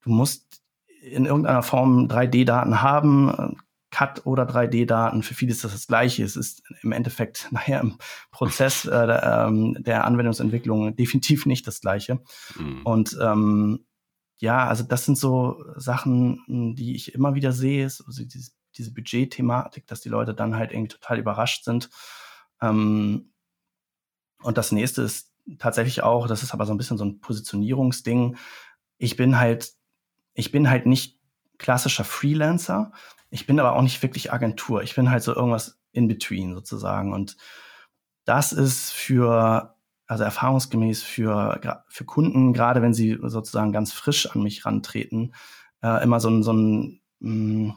[0.00, 0.62] du musst
[1.02, 3.58] in irgendeiner Form 3D-Daten haben,
[3.90, 5.22] CAD oder 3D-Daten.
[5.22, 6.24] Für viele ist das das Gleiche.
[6.24, 7.98] Es ist im Endeffekt nachher im
[8.30, 12.20] Prozess äh, der, ähm, der, Anwendungsentwicklung definitiv nicht das Gleiche.
[12.58, 12.82] Mhm.
[12.84, 13.86] Und ähm,
[14.38, 19.86] ja, also das sind so Sachen, die ich immer wieder sehe, also diese, diese Budget-Thematik,
[19.86, 21.88] dass die Leute dann halt irgendwie total überrascht sind.
[22.60, 23.32] Ähm,
[24.42, 28.36] und das nächste ist tatsächlich auch, das ist aber so ein bisschen so ein Positionierungsding.
[28.98, 29.72] Ich bin halt,
[30.34, 31.18] ich bin halt nicht
[31.58, 32.92] klassischer Freelancer,
[33.36, 34.82] ich bin aber auch nicht wirklich Agentur.
[34.82, 37.12] Ich bin halt so irgendwas in between sozusagen.
[37.12, 37.36] Und
[38.24, 44.42] das ist für, also erfahrungsgemäß für, für Kunden, gerade wenn sie sozusagen ganz frisch an
[44.42, 45.34] mich rantreten,
[45.82, 47.74] äh, immer so ein, so ein, mh, mm,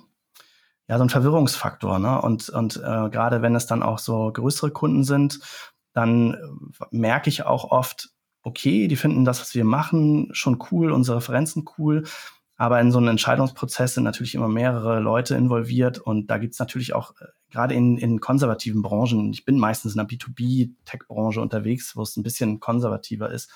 [0.88, 2.00] ja, so ein Verwirrungsfaktor.
[2.00, 2.22] Ne?
[2.22, 5.42] Und, und äh, gerade wenn es dann auch so größere Kunden sind,
[5.92, 6.38] dann
[6.90, 8.12] merke ich auch oft,
[8.44, 12.06] okay, die finden das, was wir machen, schon cool, unsere Referenzen cool,
[12.60, 16.94] aber in so einem Entscheidungsprozess sind natürlich immer mehrere Leute involviert und da gibt's natürlich
[16.94, 22.02] auch äh, gerade in, in konservativen Branchen, ich bin meistens in der B2B-Tech-Branche unterwegs, wo
[22.02, 23.50] es ein bisschen konservativer ist,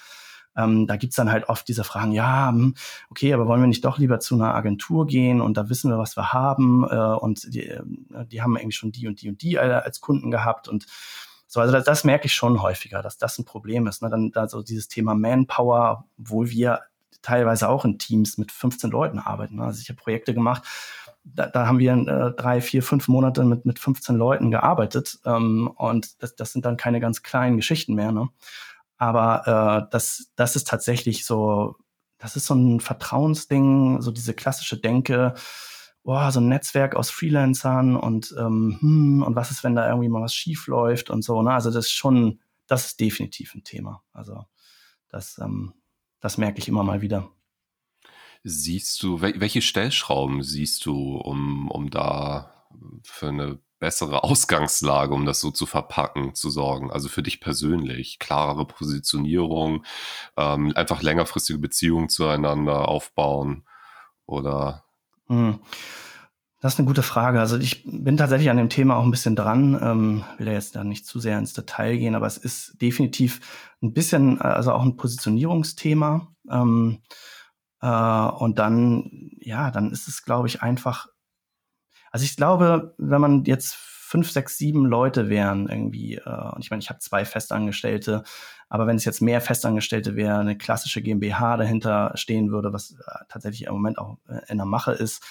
[0.56, 2.76] ähm, da gibt's dann halt oft diese Fragen, ja, hm,
[3.10, 5.98] okay, aber wollen wir nicht doch lieber zu einer Agentur gehen und da wissen wir,
[5.98, 7.84] was wir haben äh, und die, äh,
[8.32, 10.86] die haben irgendwie schon die und die und die als Kunden gehabt und
[11.48, 14.02] so, also das, das merke ich schon häufiger, dass das ein Problem ist.
[14.02, 14.10] Ne?
[14.10, 16.80] Dann da so dieses Thema Manpower, obwohl wir
[17.24, 19.60] teilweise auch in Teams mit 15 Leuten arbeiten.
[19.60, 20.64] Also ich habe Projekte gemacht,
[21.24, 25.72] da, da haben wir äh, drei, vier, fünf Monate mit, mit 15 Leuten gearbeitet ähm,
[25.76, 28.12] und das, das sind dann keine ganz kleinen Geschichten mehr.
[28.12, 28.30] Ne?
[28.98, 31.78] Aber äh, das, das ist tatsächlich so,
[32.18, 35.34] das ist so ein Vertrauensding, so diese klassische Denke,
[36.04, 40.10] boah, so ein Netzwerk aus Freelancern und ähm, hm, und was ist, wenn da irgendwie
[40.10, 41.42] mal was schief läuft und so.
[41.42, 41.54] Ne?
[41.54, 44.04] Also das ist schon, das ist definitiv ein Thema.
[44.12, 44.46] Also
[45.10, 45.74] das, ähm,
[46.24, 47.30] das merke ich immer mal wieder.
[48.46, 52.66] Siehst du, welche Stellschrauben siehst du, um, um da
[53.04, 56.92] für eine bessere Ausgangslage, um das so zu verpacken, zu sorgen?
[56.92, 59.86] Also für dich persönlich, klarere Positionierung,
[60.38, 63.66] ähm, einfach längerfristige Beziehungen zueinander aufbauen
[64.26, 64.86] oder?
[65.28, 65.60] Hm.
[66.64, 67.42] Das ist eine gute Frage.
[67.42, 69.78] Also ich bin tatsächlich an dem Thema auch ein bisschen dran.
[69.82, 73.42] Ähm, will ja jetzt da nicht zu sehr ins Detail gehen, aber es ist definitiv
[73.82, 76.34] ein bisschen, also auch ein Positionierungsthema.
[76.50, 77.02] Ähm,
[77.82, 81.08] äh, und dann, ja, dann ist es, glaube ich, einfach.
[82.12, 86.72] Also ich glaube, wenn man jetzt fünf, sechs, sieben Leute wären irgendwie, äh, und ich
[86.72, 88.24] meine, ich habe zwei Festangestellte,
[88.70, 93.26] aber wenn es jetzt mehr Festangestellte wäre, eine klassische GmbH dahinter stehen würde, was äh,
[93.28, 95.22] tatsächlich im Moment auch äh, in der Mache ist,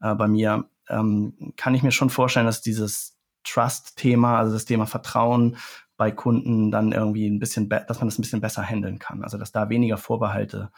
[0.00, 4.86] äh, bei mir, ähm, kann ich mir schon vorstellen, dass dieses Trust-Thema, also das Thema
[4.86, 5.56] Vertrauen
[5.96, 9.22] bei Kunden dann irgendwie ein bisschen, dass man das ein bisschen besser handeln kann.
[9.22, 10.70] Also dass da weniger Vorbehalte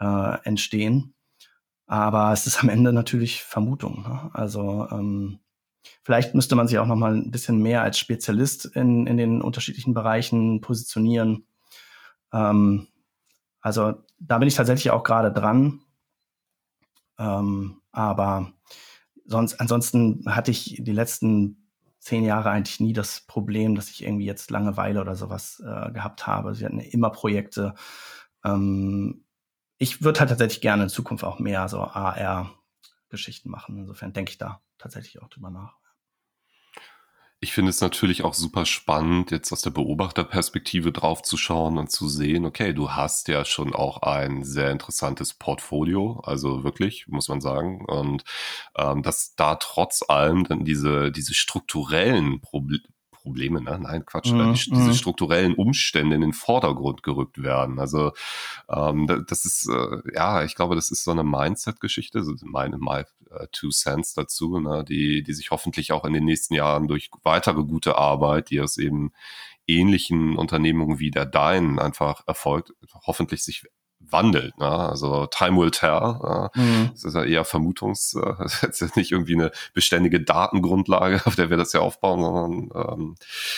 [0.00, 1.14] äh, entstehen.
[1.86, 4.02] Aber es ist am Ende natürlich Vermutung.
[4.02, 4.30] Ne?
[4.34, 5.40] Also ähm,
[6.02, 9.40] vielleicht müsste man sich auch noch mal ein bisschen mehr als Spezialist in, in den
[9.40, 11.46] unterschiedlichen Bereichen positionieren.
[12.32, 12.88] Ähm,
[13.60, 15.80] also da bin ich tatsächlich auch gerade dran.
[17.18, 18.52] Ähm, aber
[19.28, 21.68] sonst, ansonsten hatte ich die letzten
[22.00, 26.26] zehn Jahre eigentlich nie das Problem, dass ich irgendwie jetzt Langeweile oder sowas äh, gehabt
[26.26, 26.54] habe.
[26.54, 27.74] Sie hatten immer Projekte.
[28.44, 29.24] Ähm,
[29.78, 33.76] ich würde halt tatsächlich gerne in Zukunft auch mehr so AR-Geschichten machen.
[33.78, 35.77] Insofern denke ich da tatsächlich auch drüber nach.
[37.40, 41.88] Ich finde es natürlich auch super spannend, jetzt aus der Beobachterperspektive drauf zu schauen und
[41.88, 47.28] zu sehen, okay, du hast ja schon auch ein sehr interessantes Portfolio, also wirklich, muss
[47.28, 47.84] man sagen.
[47.86, 48.24] Und
[48.76, 52.82] ähm, dass da trotz allem dann diese, diese strukturellen Probleme,
[53.28, 53.78] Probleme, ne?
[53.78, 54.54] nein, Quatsch, mhm.
[54.54, 54.94] die, diese mhm.
[54.94, 57.78] strukturellen Umstände in den Vordergrund gerückt werden.
[57.78, 58.12] Also
[58.70, 63.02] ähm, das ist, äh, ja, ich glaube, das ist so eine Mindset-Geschichte, so meine my,
[63.30, 64.82] uh, Two Cents dazu, ne?
[64.82, 68.78] die, die sich hoffentlich auch in den nächsten Jahren durch weitere gute Arbeit, die aus
[68.78, 69.12] eben
[69.66, 72.72] ähnlichen Unternehmungen wie der Dein einfach erfolgt,
[73.06, 73.64] hoffentlich sich
[74.00, 74.56] wandelt.
[74.58, 74.66] Ne?
[74.66, 75.90] Also Time will tell.
[75.92, 76.90] Äh, mhm.
[76.92, 81.36] Das ist ja eher Vermutungs, äh, das ist jetzt nicht irgendwie eine beständige Datengrundlage, auf
[81.36, 83.14] der wir das ja aufbauen, sondern ähm,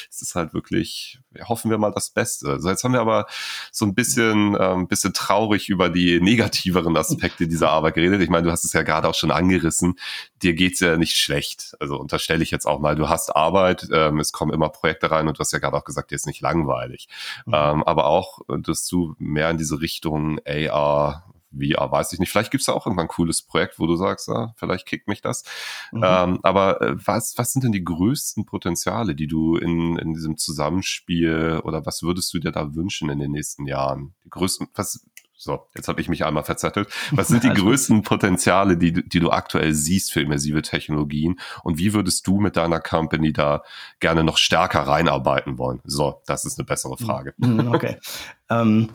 [0.09, 2.48] es ist halt wirklich, ja, hoffen wir mal das Beste.
[2.48, 3.26] Also jetzt haben wir aber
[3.72, 8.20] so ein bisschen, ähm, bisschen traurig über die negativeren Aspekte dieser Arbeit geredet.
[8.20, 9.98] Ich meine, du hast es ja gerade auch schon angerissen.
[10.42, 11.74] Dir geht's ja nicht schlecht.
[11.81, 15.29] Also unterstelle ich jetzt auch mal, du hast Arbeit, ähm, es kommen immer Projekte rein
[15.29, 17.09] und du hast ja gerade auch gesagt, dir ist nicht langweilig.
[17.46, 17.55] Mhm.
[17.55, 22.31] Ähm, aber auch, dass du mehr in diese Richtung AR, VR, weiß ich nicht.
[22.31, 25.09] Vielleicht gibt es da auch irgendwann ein cooles Projekt, wo du sagst, ja, vielleicht kickt
[25.09, 25.45] mich das.
[25.90, 26.03] Mhm.
[26.05, 30.37] Ähm, aber äh, was, was sind denn die größten Potenziale, die du in, in diesem
[30.37, 34.14] Zusammenspiel oder was würdest du dir da wünschen in den nächsten Jahren?
[34.25, 35.05] Die größten, was,
[35.37, 36.88] so, jetzt habe ich mich einmal verzettelt.
[37.12, 41.40] Was sind die größten Potenziale, die, die du aktuell siehst für immersive Technologien?
[41.64, 43.62] Und wie würdest du mit deiner Company da
[44.01, 45.81] gerne noch stärker reinarbeiten wollen?
[45.85, 47.33] So, das ist eine bessere Frage.
[47.38, 47.97] Mhm, okay.
[48.51, 48.90] ähm,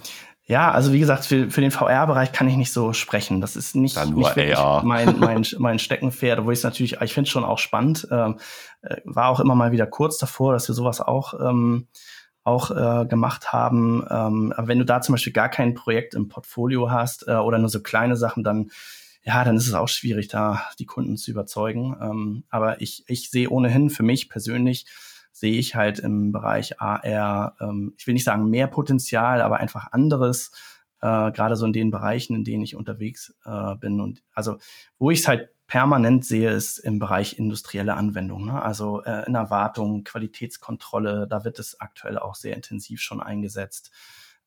[0.47, 3.41] ja, also wie gesagt, für, für den VR-Bereich kann ich nicht so sprechen.
[3.41, 4.83] Das ist nicht, nicht AR.
[4.83, 8.07] mein, mein, mein Steckenpferd, obwohl ich es natürlich, ich finde es schon auch spannend.
[8.11, 8.37] Ähm,
[8.83, 11.87] äh, war auch immer mal wieder kurz davor, dass wir sowas auch, ähm,
[12.43, 14.05] auch äh, gemacht haben.
[14.07, 17.57] Ähm, aber wenn du da zum Beispiel gar kein Projekt im Portfolio hast äh, oder
[17.57, 18.69] nur so kleine Sachen, dann
[19.23, 21.97] ja, dann ist es auch schwierig, da die Kunden zu überzeugen.
[21.99, 24.85] Ähm, aber ich, ich sehe ohnehin für mich persönlich
[25.35, 29.91] sehe ich halt im Bereich AR, ähm, ich will nicht sagen mehr Potenzial, aber einfach
[29.91, 30.53] anderes,
[31.01, 33.99] äh, gerade so in den Bereichen, in denen ich unterwegs äh, bin.
[33.99, 34.59] Und also,
[34.97, 38.45] wo ich es halt permanent sehe, ist im Bereich industrielle Anwendung.
[38.45, 38.61] Ne?
[38.61, 43.91] Also äh, in Erwartung, Qualitätskontrolle, da wird es aktuell auch sehr intensiv schon eingesetzt.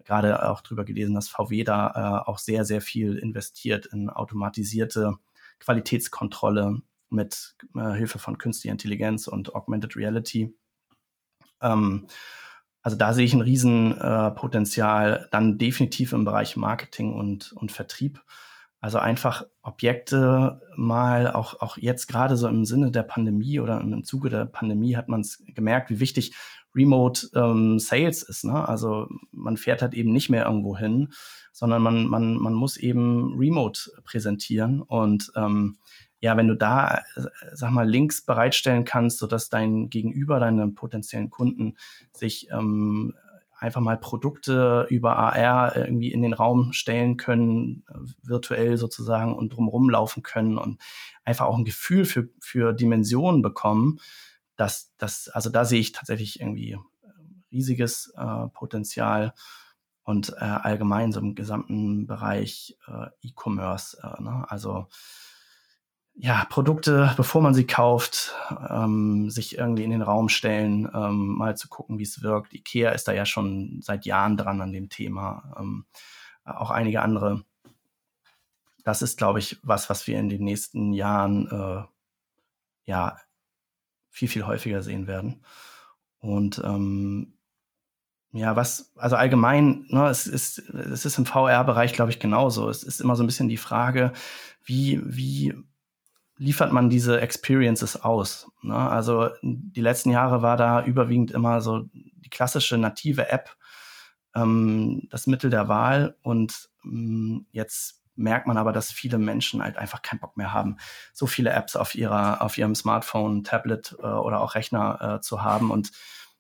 [0.05, 5.17] Gerade auch drüber gelesen, dass VW da äh, auch sehr, sehr viel investiert in automatisierte
[5.61, 10.55] Qualitätskontrolle mit äh, Hilfe von künstlicher Intelligenz und Augmented Reality.
[11.63, 12.07] Ähm,
[12.83, 18.23] also da sehe ich ein Riesenpotenzial, äh, dann definitiv im Bereich Marketing und, und Vertrieb.
[18.81, 24.05] Also einfach Objekte mal, auch, auch jetzt gerade so im Sinne der Pandemie oder im
[24.05, 26.33] Zuge der Pandemie hat man es gemerkt, wie wichtig
[26.75, 28.45] Remote ähm, Sales ist.
[28.45, 28.69] Ne?
[28.69, 31.09] Also man fährt halt eben nicht mehr irgendwo hin,
[31.53, 34.81] sondern man, man, man muss eben Remote präsentieren.
[34.81, 35.79] Und ähm,
[36.21, 41.31] ja, wenn du da, äh, sag mal, Links bereitstellen kannst, sodass dein Gegenüber, deine potenziellen
[41.31, 41.77] Kunden
[42.13, 43.15] sich ähm,
[43.59, 47.85] einfach mal Produkte über AR irgendwie in den Raum stellen können,
[48.23, 50.81] virtuell sozusagen und drumherum laufen können und
[51.25, 53.99] einfach auch ein Gefühl für, für Dimensionen bekommen,
[54.57, 56.79] dass das, also da sehe ich tatsächlich irgendwie äh,
[57.51, 59.35] riesiges äh, Potenzial
[60.05, 63.99] und äh, allgemein so im gesamten Bereich äh, E-Commerce.
[64.03, 64.47] Äh, ne?
[64.49, 64.87] Also
[66.21, 68.35] ja, Produkte, bevor man sie kauft,
[68.69, 72.53] ähm, sich irgendwie in den Raum stellen, ähm, mal zu gucken, wie es wirkt.
[72.55, 75.55] Ikea ist da ja schon seit Jahren dran an dem Thema.
[75.59, 75.87] Ähm,
[76.45, 77.45] auch einige andere.
[78.83, 81.85] Das ist, glaube ich, was, was wir in den nächsten Jahren äh,
[82.85, 83.19] ja
[84.11, 85.45] viel, viel häufiger sehen werden.
[86.19, 87.35] Und ähm,
[88.33, 92.69] ja, was, also allgemein, ne, es ist, es ist im VR-Bereich, glaube ich, genauso.
[92.69, 94.13] Es ist immer so ein bisschen die Frage,
[94.65, 95.55] wie, wie
[96.39, 98.51] liefert man diese Experiences aus.
[98.63, 98.75] Ne?
[98.75, 103.57] Also die letzten Jahre war da überwiegend immer so die klassische native App
[104.35, 109.77] ähm, das Mittel der Wahl und ähm, jetzt merkt man aber, dass viele Menschen halt
[109.77, 110.77] einfach keinen Bock mehr haben,
[111.13, 115.43] so viele Apps auf ihrer, auf ihrem Smartphone, Tablet äh, oder auch Rechner äh, zu
[115.43, 115.91] haben und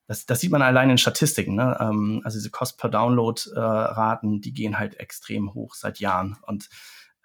[0.07, 1.55] das, das sieht man allein in Statistiken.
[1.55, 1.77] Ne?
[1.79, 6.39] Ähm, also diese Cost per Download-Raten, äh, die gehen halt extrem hoch seit Jahren.
[6.47, 6.71] Und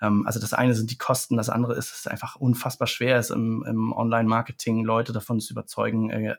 [0.03, 3.17] ähm, also das eine sind die Kosten, das andere ist, dass es einfach unfassbar schwer
[3.17, 6.35] ist, im, im Online-Marketing Leute davon zu überzeugen, äh,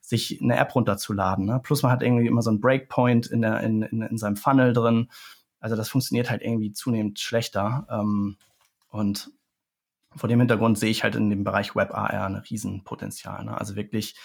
[0.00, 1.46] sich eine App runterzuladen.
[1.46, 1.60] Ne?
[1.62, 4.72] Plus man hat irgendwie immer so einen Breakpoint in, der, in, in, in seinem Funnel
[4.72, 5.10] drin.
[5.60, 7.86] Also das funktioniert halt irgendwie zunehmend schlechter.
[7.90, 8.36] Ähm,
[8.90, 9.30] und
[10.14, 13.44] vor dem Hintergrund sehe ich halt in dem Bereich Web AR ein Riesenpotenzial.
[13.44, 13.58] Ne?
[13.58, 14.16] Also wirklich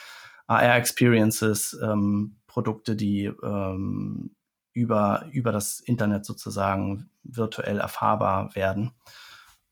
[0.48, 4.36] AR-Experiences, ähm, Produkte, die ähm,
[4.74, 8.92] über, über das Internet sozusagen virtuell erfahrbar werden.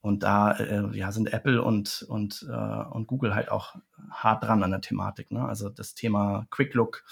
[0.02, 3.76] Und da äh, ja, sind Apple und, und, äh, und Google halt auch
[4.10, 5.32] hart dran an der Thematik.
[5.32, 5.46] Ne?
[5.46, 7.04] Also das Thema Quick Look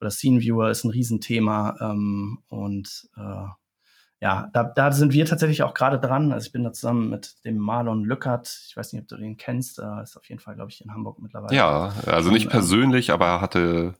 [0.00, 1.76] oder Scene Viewer ist ein Riesenthema.
[1.80, 3.46] Ähm, und äh,
[4.20, 6.32] ja, da, da sind wir tatsächlich auch gerade dran.
[6.32, 8.64] Also ich bin da zusammen mit dem Marlon Lückert.
[8.68, 9.78] Ich weiß nicht, ob du den kennst.
[9.78, 11.54] Er ist auf jeden Fall, glaube ich, in Hamburg mittlerweile.
[11.56, 13.94] Ja, also nicht ähm, persönlich, aber er hatte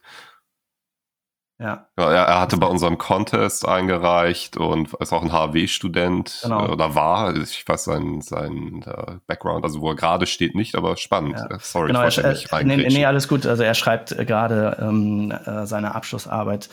[1.58, 1.88] ja.
[1.98, 6.66] ja er, hatte bei unserem Contest eingereicht und ist auch ein HW-Student genau.
[6.66, 10.74] Äh, oder war, ich weiß sein, sein uh, Background, also wo er gerade steht, nicht,
[10.74, 11.38] aber spannend.
[11.38, 11.58] Ja.
[11.58, 13.46] Sorry, genau, ich wollte nicht äh, nee, nee, alles gut.
[13.46, 16.68] Also er schreibt äh, gerade ähm, äh, seine Abschlussarbeit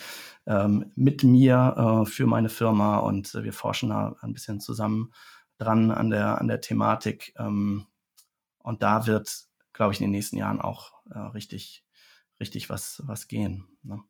[0.45, 5.13] ähm, mit mir äh, für meine Firma und äh, wir forschen da ein bisschen zusammen
[5.59, 7.33] dran an der, an der Thematik.
[7.37, 7.87] Ähm,
[8.59, 10.93] und da wird, glaube ich, in den nächsten Jahren auch
[11.33, 11.83] richtig,
[12.39, 13.67] richtig was, was gehen.
[13.83, 14.01] Ne?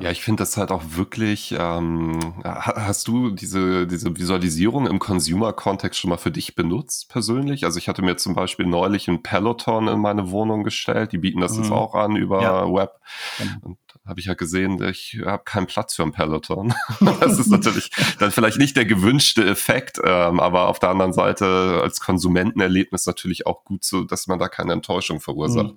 [0.00, 6.00] Ja, ich finde das halt auch wirklich, ähm, hast du diese, diese Visualisierung im Consumer-Kontext
[6.00, 7.64] schon mal für dich benutzt, persönlich?
[7.64, 11.40] Also ich hatte mir zum Beispiel neulich ein Peloton in meine Wohnung gestellt, die bieten
[11.40, 11.62] das mhm.
[11.62, 12.72] jetzt auch an über ja.
[12.72, 12.98] Web.
[13.38, 13.58] Mhm.
[13.62, 16.74] Und habe ich ja gesehen, ich habe keinen Platz für ein Peloton.
[17.20, 21.80] das ist natürlich dann vielleicht nicht der gewünschte Effekt, ähm, aber auf der anderen Seite
[21.82, 25.72] als Konsumentenerlebnis natürlich auch gut so, dass man da keine Enttäuschung verursacht.
[25.72, 25.76] Mhm.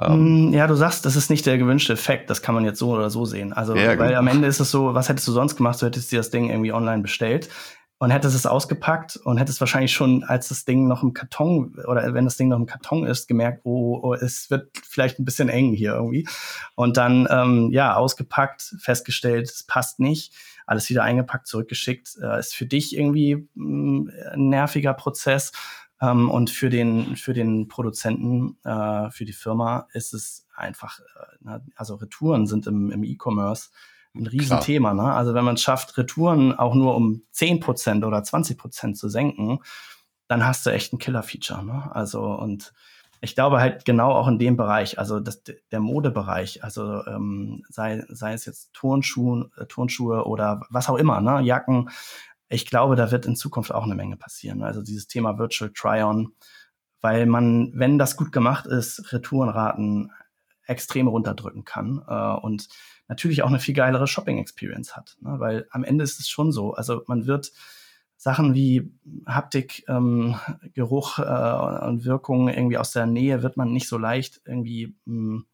[0.00, 2.96] Ähm, ja, du sagst, das ist nicht der gewünschte Effekt, das kann man jetzt so
[3.00, 3.52] oder so sehen.
[3.52, 4.18] Also, ja, weil genau.
[4.18, 5.80] am Ende ist es so, was hättest du sonst gemacht?
[5.82, 7.48] Du hättest dir das Ding irgendwie online bestellt
[8.00, 12.14] und hättest es ausgepackt und hättest wahrscheinlich schon, als das Ding noch im Karton oder
[12.14, 15.50] wenn das Ding noch im Karton ist, gemerkt, oh, oh es wird vielleicht ein bisschen
[15.50, 16.26] eng hier irgendwie.
[16.76, 20.32] Und dann, ähm, ja, ausgepackt, festgestellt, es passt nicht,
[20.66, 25.52] alles wieder eingepackt, zurückgeschickt, äh, ist für dich irgendwie mh, mm, ein nerviger Prozess.
[26.00, 31.00] Ähm, und für den, für den Produzenten, äh, für die Firma ist es einfach,
[31.46, 33.70] äh, also Retouren sind im, im E-Commerce
[34.14, 34.94] ein Riesenthema.
[34.94, 35.12] Ne?
[35.12, 39.60] Also wenn man es schafft, Retouren auch nur um 10% oder 20% zu senken,
[40.26, 41.64] dann hast du echt ein Killer-Feature.
[41.64, 41.94] Ne?
[41.94, 42.72] Also und
[43.20, 48.02] ich glaube halt genau auch in dem Bereich, also das, der Modebereich, also ähm, sei,
[48.08, 51.42] sei es jetzt Turnschuhe, äh, Turnschuhe oder was auch immer, ne?
[51.42, 51.90] Jacken,
[52.50, 54.62] ich glaube, da wird in Zukunft auch eine Menge passieren.
[54.62, 56.34] Also dieses Thema Virtual Try-On,
[57.00, 60.10] weil man, wenn das gut gemacht ist, Retourenraten
[60.66, 62.68] extrem runterdrücken kann äh, und
[63.08, 65.16] natürlich auch eine viel geilere Shopping-Experience hat.
[65.20, 65.36] Ne?
[65.38, 67.52] Weil am Ende ist es schon so, also man wird
[68.16, 68.92] Sachen wie
[69.26, 70.36] Haptik, ähm,
[70.74, 75.14] Geruch äh, und Wirkung irgendwie aus der Nähe wird man nicht so leicht irgendwie mh,
[75.14, 75.46] hm,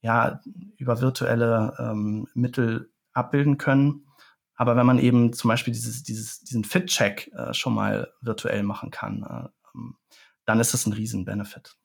[0.00, 0.40] ja
[0.76, 4.06] über virtuelle ähm, Mittel abbilden können.
[4.54, 8.90] Aber wenn man eben zum Beispiel dieses, dieses, diesen Fit-Check äh, schon mal virtuell machen
[8.90, 9.96] kann, äh, ähm,
[10.44, 11.76] dann ist das ein Riesen-Benefit.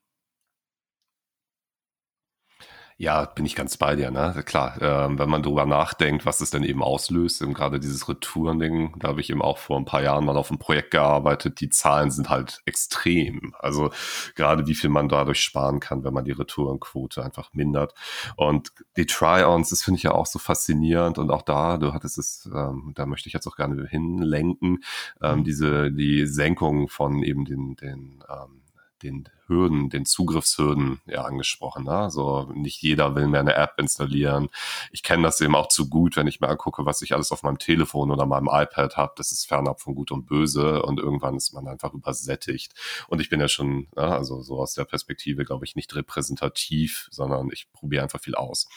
[2.99, 4.41] Ja, bin ich ganz bei dir, ne?
[4.43, 8.95] Klar, ähm, wenn man drüber nachdenkt, was es denn eben auslöst, und gerade dieses Retourending,
[8.97, 11.69] da habe ich eben auch vor ein paar Jahren mal auf einem Projekt gearbeitet, die
[11.69, 13.53] Zahlen sind halt extrem.
[13.60, 13.91] Also
[14.33, 17.93] gerade wie viel man dadurch sparen kann, wenn man die Retourenquote einfach mindert.
[18.36, 22.17] Und die Try-Ons, das finde ich ja auch so faszinierend und auch da, du hattest
[22.17, 24.83] es, ähm, da möchte ich jetzt auch gerne hinlenken,
[25.21, 25.43] ähm, mhm.
[25.43, 28.63] diese, die Senkung von eben den, den ähm,
[29.03, 31.86] den Hürden, den Zugriffshürden ja angesprochen.
[31.86, 31.91] Ne?
[31.91, 34.49] Also nicht jeder will mehr eine App installieren.
[34.91, 37.43] Ich kenne das eben auch zu gut, wenn ich mir angucke, was ich alles auf
[37.43, 39.13] meinem Telefon oder meinem iPad habe.
[39.15, 42.73] Das ist fernab von Gut und Böse und irgendwann ist man einfach übersättigt.
[43.07, 47.07] Und ich bin ja schon, ne, also so aus der Perspektive, glaube ich, nicht repräsentativ,
[47.12, 48.67] sondern ich probiere einfach viel aus.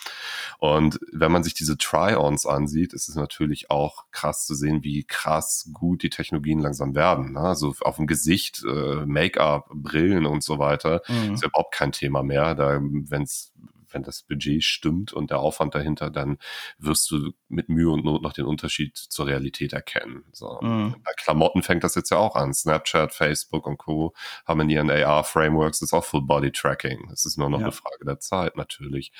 [0.58, 5.04] Und wenn man sich diese Try-Ons ansieht, ist es natürlich auch krass zu sehen, wie
[5.04, 7.32] krass gut die Technologien langsam werden.
[7.32, 7.40] Ne?
[7.40, 11.34] Also auf dem Gesicht, äh, Make-up, Brillen und so weiter, mhm.
[11.34, 12.54] ist ja überhaupt kein Thema mehr.
[12.54, 13.52] Da, wenn es
[13.92, 16.38] wenn das Budget stimmt und der Aufwand dahinter, dann
[16.78, 20.24] wirst du mit Mühe und Not noch den Unterschied zur Realität erkennen.
[20.32, 20.58] So.
[20.60, 20.96] Mhm.
[21.04, 22.54] Bei Klamotten fängt das jetzt ja auch an.
[22.54, 24.14] Snapchat, Facebook und Co.
[24.46, 27.10] haben in ihren AR-Frameworks das auch Full Body Tracking.
[27.12, 27.66] Es ist nur noch ja.
[27.66, 29.12] eine Frage der Zeit natürlich.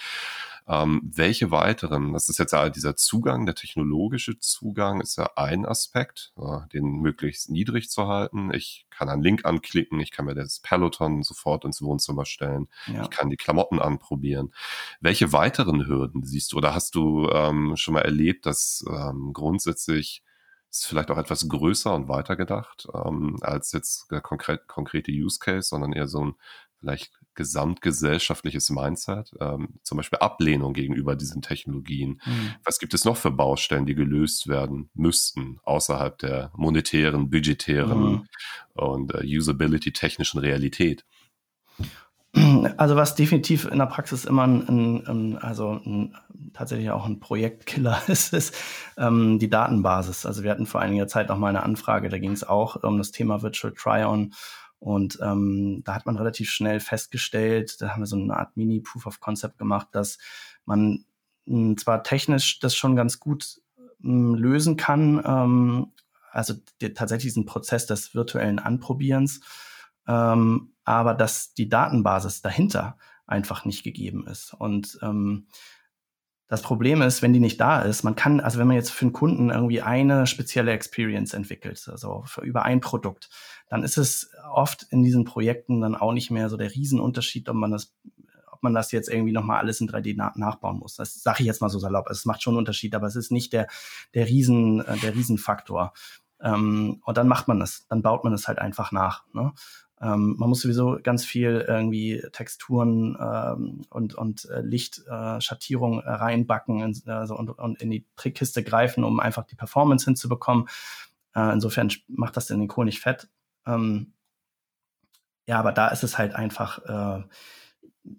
[0.69, 5.67] Ähm, welche weiteren, das ist jetzt ja dieser Zugang, der technologische Zugang ist ja ein
[5.67, 6.33] Aspekt,
[6.73, 8.53] den möglichst niedrig zu halten.
[8.55, 13.03] Ich kann einen Link anklicken, ich kann mir das Peloton sofort ins Wohnzimmer stellen, ja.
[13.03, 14.53] ich kann die Klamotten anprobieren.
[15.01, 20.23] Welche weiteren Hürden siehst du oder hast du ähm, schon mal erlebt, dass ähm, grundsätzlich
[20.71, 25.39] ist vielleicht auch etwas größer und weiter gedacht ähm, als jetzt der konkret, konkrete Use
[25.41, 26.35] Case, sondern eher so ein
[26.81, 32.21] vielleicht gesamtgesellschaftliches Mindset, ähm, zum Beispiel Ablehnung gegenüber diesen Technologien.
[32.25, 32.55] Mhm.
[32.65, 38.29] Was gibt es noch für Baustellen, die gelöst werden müssten, außerhalb der monetären, budgetären mhm.
[38.75, 41.05] und äh, Usability-technischen Realität?
[42.77, 46.15] Also was definitiv in der Praxis immer ein, ein, ein also ein,
[46.53, 48.55] tatsächlich auch ein Projektkiller ist, ist
[48.97, 50.27] ähm, die Datenbasis.
[50.27, 52.99] Also wir hatten vor einiger Zeit noch mal eine Anfrage, da ging es auch um
[52.99, 54.33] das Thema Virtual Try-On
[54.81, 59.07] und ähm, da hat man relativ schnell festgestellt, da haben wir so eine Art Mini-Proof
[59.07, 60.19] of Concept gemacht, dass
[60.65, 61.05] man
[61.45, 63.61] mh, hm, zwar technisch das schon ganz gut
[63.99, 65.93] mh, hm, lösen kann, ähm,
[66.33, 69.43] also die, tatsächlich diesen Prozess des virtuellen Anprobierens,
[70.09, 74.55] ähm, aber dass die Datenbasis dahinter einfach nicht gegeben ist.
[74.55, 75.47] Und ähm,
[76.51, 79.05] das Problem ist, wenn die nicht da ist, man kann, also wenn man jetzt für
[79.05, 83.31] einen Kunden irgendwie eine spezielle Experience entwickelt, also für, über ein Produkt,
[83.69, 87.55] dann ist es oft in diesen Projekten dann auch nicht mehr so der Riesenunterschied, ob
[87.55, 87.95] man das
[88.51, 90.97] ob man das jetzt irgendwie nochmal alles in 3D na nachbauen muss.
[90.97, 92.11] Das sage ich jetzt mal so salopp.
[92.11, 93.69] Es macht schon einen Unterschied, aber es ist nicht der,
[94.13, 95.95] der, Riesen, äh, der Riesenfaktor.
[96.43, 99.25] Ähm, und dann macht man das, dann baut man es halt einfach nach.
[99.33, 99.53] Ne?
[100.03, 106.81] Ähm, man muss sowieso ganz viel irgendwie Texturen ähm, und, und äh, Lichtschattierung äh, reinbacken
[106.81, 110.69] in, also, und, und in die Trickkiste greifen, um einfach die Performance hinzubekommen.
[111.35, 113.29] Äh, insofern macht das den Kohl nicht fett.
[113.67, 114.15] Ähm,
[115.47, 117.25] ja, aber da ist es halt einfach äh,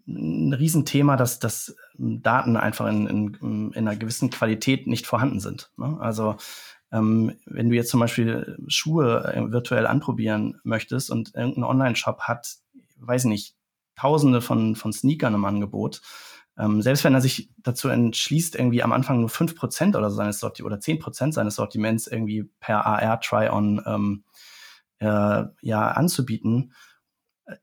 [0.07, 5.71] ein Riesenthema, dass, dass Daten einfach in, in, in einer gewissen Qualität nicht vorhanden sind.
[5.77, 5.97] Ne?
[5.99, 6.35] Also
[6.91, 12.55] ähm, wenn du jetzt zum Beispiel Schuhe äh, virtuell anprobieren möchtest und irgendein Online-Shop hat,
[12.97, 13.55] weiß nicht,
[13.95, 16.01] tausende von, von Sneakern im Angebot,
[16.57, 20.17] ähm, selbst wenn er sich dazu entschließt, irgendwie am Anfang nur fünf Prozent oder so
[20.17, 24.23] seines Sortiments oder zehn Prozent seines Sortiments irgendwie per AR-Try-On ähm,
[24.99, 26.73] äh, ja, anzubieten,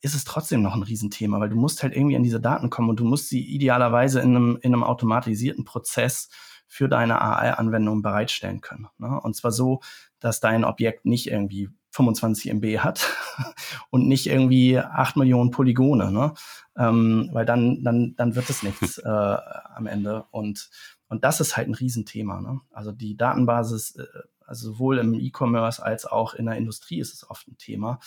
[0.00, 2.90] ist es trotzdem noch ein Riesenthema, weil du musst halt irgendwie an diese Daten kommen
[2.90, 6.28] und du musst sie idealerweise in einem, in einem automatisierten Prozess
[6.68, 8.86] für deine AI-Anwendung bereitstellen können.
[8.98, 9.20] Ne?
[9.20, 9.80] Und zwar so,
[10.20, 13.08] dass dein Objekt nicht irgendwie 25 MB hat
[13.90, 16.34] und nicht irgendwie 8 Millionen Polygone, ne?
[16.76, 20.26] Ähm, weil dann, dann, dann wird es nichts äh, am Ende.
[20.30, 20.70] Und,
[21.08, 22.40] und das ist halt ein Riesenthema.
[22.40, 22.60] Ne?
[22.70, 24.04] Also die Datenbasis, äh,
[24.46, 27.98] also sowohl im E-Commerce als auch in der Industrie ist es oft ein Thema,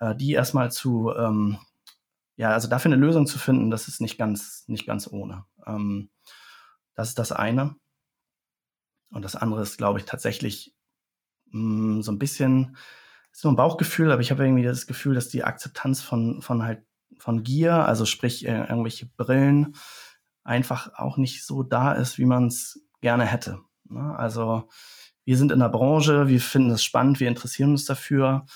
[0.00, 1.58] äh, die erstmal zu, ähm,
[2.36, 5.44] ja, also dafür eine Lösung zu finden, das ist nicht ganz, nicht ganz ohne.
[5.66, 6.10] Ähm,
[6.94, 7.76] das ist das eine.
[9.10, 10.74] Und das andere ist, glaube ich, tatsächlich
[11.50, 12.76] mh, mm, so ein bisschen,
[13.32, 16.62] ist nur ein Bauchgefühl, aber ich habe irgendwie das Gefühl, dass die Akzeptanz von, von
[16.62, 16.84] halt,
[17.18, 19.74] von Gier, also sprich äh, irgendwelche Brillen,
[20.42, 23.60] einfach auch nicht so da ist, wie man es gerne hätte.
[23.84, 24.16] Ne?
[24.16, 24.68] Also
[25.24, 28.46] wir sind in der Branche, wir finden es spannend, wir interessieren uns dafür,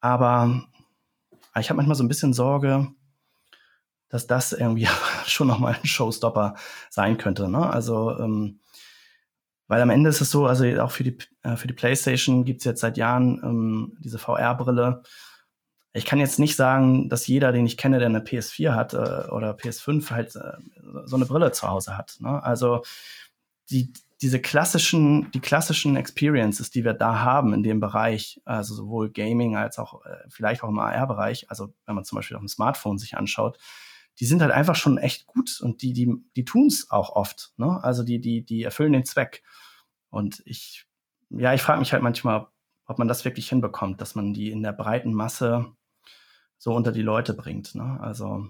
[0.00, 0.62] aber
[1.58, 2.88] ich habe manchmal so ein bisschen Sorge,
[4.08, 4.88] dass das irgendwie
[5.26, 6.54] schon nochmal ein Showstopper
[6.90, 7.48] sein könnte.
[7.48, 7.68] Ne?
[7.68, 8.60] Also ähm,
[9.68, 12.60] weil am Ende ist es so, also auch für die, äh, für die PlayStation gibt
[12.60, 15.02] es jetzt seit Jahren ähm, diese VR-Brille.
[15.92, 19.30] Ich kann jetzt nicht sagen, dass jeder, den ich kenne, der eine PS4 hat äh,
[19.30, 20.52] oder PS5, halt äh,
[21.04, 22.16] so eine Brille zu Hause hat.
[22.20, 22.42] Ne?
[22.42, 22.82] Also
[23.70, 23.92] die,
[24.22, 29.56] diese klassischen, die klassischen Experiences, die wir da haben in dem Bereich, also sowohl Gaming
[29.56, 32.98] als auch äh, vielleicht auch im AR-Bereich, also wenn man zum Beispiel auf dem Smartphone
[32.98, 33.58] sich anschaut,
[34.18, 37.52] die sind halt einfach schon echt gut und die, die, die tun es auch oft.
[37.56, 37.82] Ne?
[37.82, 39.42] Also die, die, die erfüllen den Zweck.
[40.10, 40.86] Und ich,
[41.30, 42.46] ja, ich frage mich halt manchmal,
[42.86, 45.72] ob man das wirklich hinbekommt, dass man die in der breiten Masse
[46.56, 47.74] so unter die Leute bringt.
[47.74, 47.98] Ne?
[48.00, 48.48] Also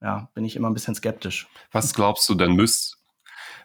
[0.00, 1.48] ja, bin ich immer ein bisschen skeptisch.
[1.72, 2.97] Was glaubst du denn müsst,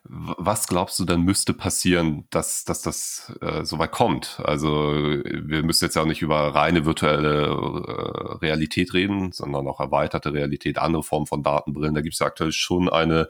[0.06, 4.42] Was glaubst du dann müsste passieren, dass, dass das äh, so weit kommt?
[4.44, 9.80] Also wir müssen jetzt ja auch nicht über reine virtuelle äh, Realität reden, sondern auch
[9.80, 11.96] erweiterte Realität, andere Formen von Datenbrillen.
[11.96, 13.30] Da gibt es ja aktuell schon eine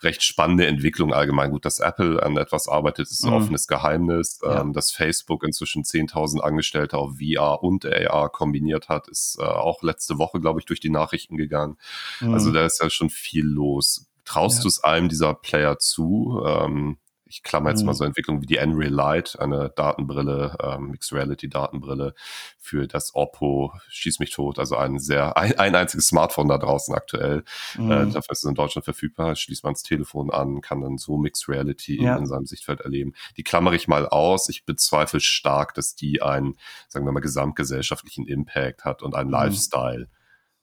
[0.00, 1.50] recht spannende Entwicklung allgemein.
[1.50, 3.36] Gut, dass Apple an etwas arbeitet, ist ein mhm.
[3.36, 4.40] offenes Geheimnis.
[4.42, 4.62] Ja.
[4.62, 9.82] Ähm, dass Facebook inzwischen 10.000 Angestellte auf VR und AR kombiniert hat, ist äh, auch
[9.82, 11.76] letzte Woche, glaube ich, durch die Nachrichten gegangen.
[12.20, 12.34] Also mhm.
[12.34, 14.62] Also da ist ja schon viel los Traust ja.
[14.62, 16.42] du es einem dieser Player zu?
[16.46, 16.98] Ähm,
[17.34, 17.86] ich klammer jetzt mhm.
[17.86, 22.14] mal so Entwicklungen wie die Unreal Light, eine Datenbrille, ähm, Mixed Reality Datenbrille
[22.58, 26.94] für das Oppo, schieß mich tot, also ein sehr, ein, ein einziges Smartphone da draußen
[26.94, 27.42] aktuell.
[27.76, 27.90] Mhm.
[27.90, 31.16] Äh, dafür ist es in Deutschland verfügbar, schließt man das Telefon an, kann dann so
[31.16, 32.16] Mixed Reality ja.
[32.16, 33.14] in seinem Sichtfeld erleben.
[33.36, 34.48] Die klammere ich mal aus.
[34.48, 36.56] Ich bezweifle stark, dass die einen,
[36.88, 39.34] sagen wir mal, gesamtgesellschaftlichen Impact hat und einen mhm.
[39.34, 40.08] Lifestyle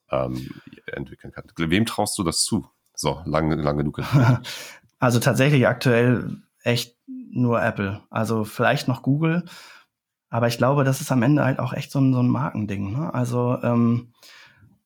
[0.10, 0.52] ähm,
[0.86, 1.46] entwickeln kann.
[1.58, 2.70] Wem traust du das zu?
[2.96, 4.02] So, lang, lang genug.
[5.00, 8.02] also tatsächlich aktuell echt nur Apple.
[8.10, 9.46] Also vielleicht noch Google.
[10.30, 12.94] Aber ich glaube, das ist am Ende halt auch echt so ein, so ein Markending.
[12.94, 13.14] Ne?
[13.14, 14.14] Also ähm,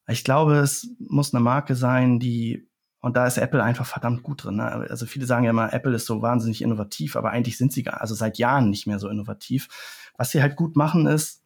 [0.07, 2.67] ich glaube, es muss eine Marke sein, die,
[2.99, 4.55] und da ist Apple einfach verdammt gut drin.
[4.55, 4.65] Ne?
[4.89, 8.01] Also viele sagen ja immer, Apple ist so wahnsinnig innovativ, aber eigentlich sind sie gar,
[8.01, 9.67] also seit Jahren nicht mehr so innovativ.
[10.17, 11.43] Was sie halt gut machen, ist,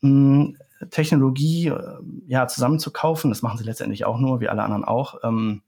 [0.00, 0.52] mh,
[0.90, 3.30] Technologie äh, ja zusammenzukaufen.
[3.30, 5.16] Das machen sie letztendlich auch nur, wie alle anderen auch.
[5.22, 5.62] Ähm,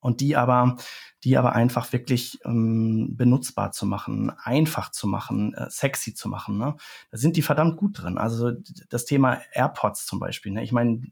[0.00, 0.76] und die aber,
[1.24, 6.56] die aber einfach wirklich ähm, benutzbar zu machen, einfach zu machen, äh, sexy zu machen.
[6.56, 6.76] Ne?
[7.10, 8.16] Da sind die verdammt gut drin.
[8.16, 8.52] Also
[8.88, 10.52] das Thema AirPods zum Beispiel.
[10.52, 10.62] Ne?
[10.62, 11.02] Ich meine,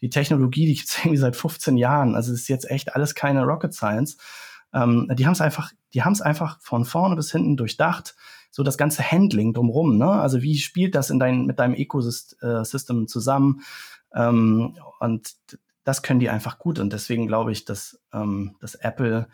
[0.00, 2.14] die Technologie, die gibt's irgendwie seit 15 Jahren.
[2.14, 4.16] Also ist jetzt echt alles keine Rocket Science.
[4.72, 8.16] Ähm, die haben es einfach, die haben es einfach von vorne bis hinten durchdacht.
[8.54, 9.98] So das ganze Handling drumrum.
[9.98, 10.08] Ne?
[10.08, 13.62] Also wie spielt das in dein, mit deinem Ecosystem äh, zusammen?
[14.14, 15.34] Ähm, und
[15.82, 16.78] das können die einfach gut.
[16.78, 19.26] Und deswegen glaube ich, dass, ähm, dass Apple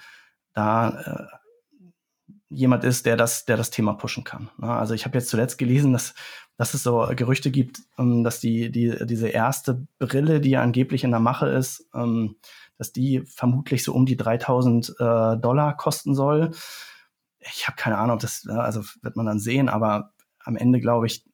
[0.54, 1.36] da äh,
[2.48, 4.48] jemand ist, der das, der das Thema pushen kann.
[4.56, 4.72] Ne?
[4.72, 6.14] Also ich habe jetzt zuletzt gelesen, dass,
[6.56, 11.04] dass es so Gerüchte gibt, ähm, dass die, die, diese erste Brille, die ja angeblich
[11.04, 12.36] in der Mache ist, ähm,
[12.78, 16.52] dass die vermutlich so um die 3000 äh, Dollar kosten soll.
[17.41, 21.24] Ich habe keine Ahnung, das also wird man dann sehen, aber am Ende glaube ich,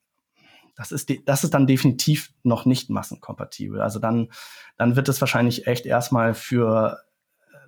[0.77, 3.81] das ist, das ist dann definitiv noch nicht massenkompatibel.
[3.81, 4.29] Also dann,
[4.77, 6.99] dann wird es wahrscheinlich echt erstmal für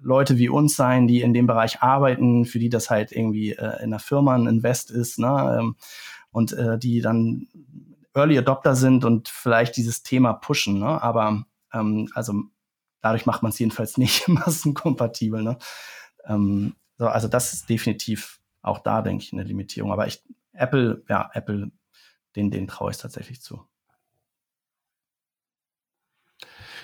[0.00, 3.82] Leute wie uns sein, die in dem Bereich arbeiten, für die das halt irgendwie äh,
[3.82, 5.58] in der Firma ein Invest ist, ne?
[5.58, 5.76] Ähm,
[6.30, 7.48] und äh, die dann
[8.14, 11.02] Early Adopter sind und vielleicht dieses Thema pushen, ne?
[11.02, 12.34] Aber ähm, also
[13.00, 15.58] dadurch macht man es jedenfalls nicht massenkompatibel, ne?
[16.26, 19.92] Ähm, so, also das ist definitiv auch da, denke ich, eine Limitierung.
[19.92, 20.22] Aber ich,
[20.52, 21.70] Apple, ja, Apple
[22.36, 23.64] den, den traue ich tatsächlich zu.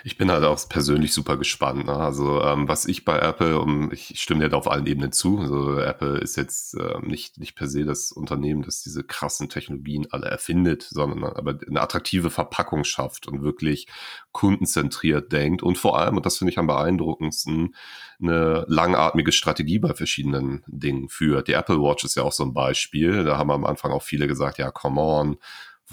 [0.07, 1.87] Ich bin halt auch persönlich super gespannt.
[1.87, 1.95] Ne?
[1.95, 5.39] Also ähm, was ich bei Apple, um, ich stimme dir da auf allen Ebenen zu.
[5.39, 10.07] Also Apple ist jetzt ähm, nicht, nicht per se das Unternehmen, das diese krassen Technologien
[10.11, 13.87] alle erfindet, sondern aber eine attraktive Verpackung schafft und wirklich
[14.33, 17.75] kundenzentriert denkt und vor allem, und das finde ich am beeindruckendsten,
[18.21, 21.49] eine langatmige Strategie bei verschiedenen Dingen führt.
[21.49, 23.25] Die Apple Watch ist ja auch so ein Beispiel.
[23.25, 25.39] Da haben am Anfang auch viele gesagt, ja, come on,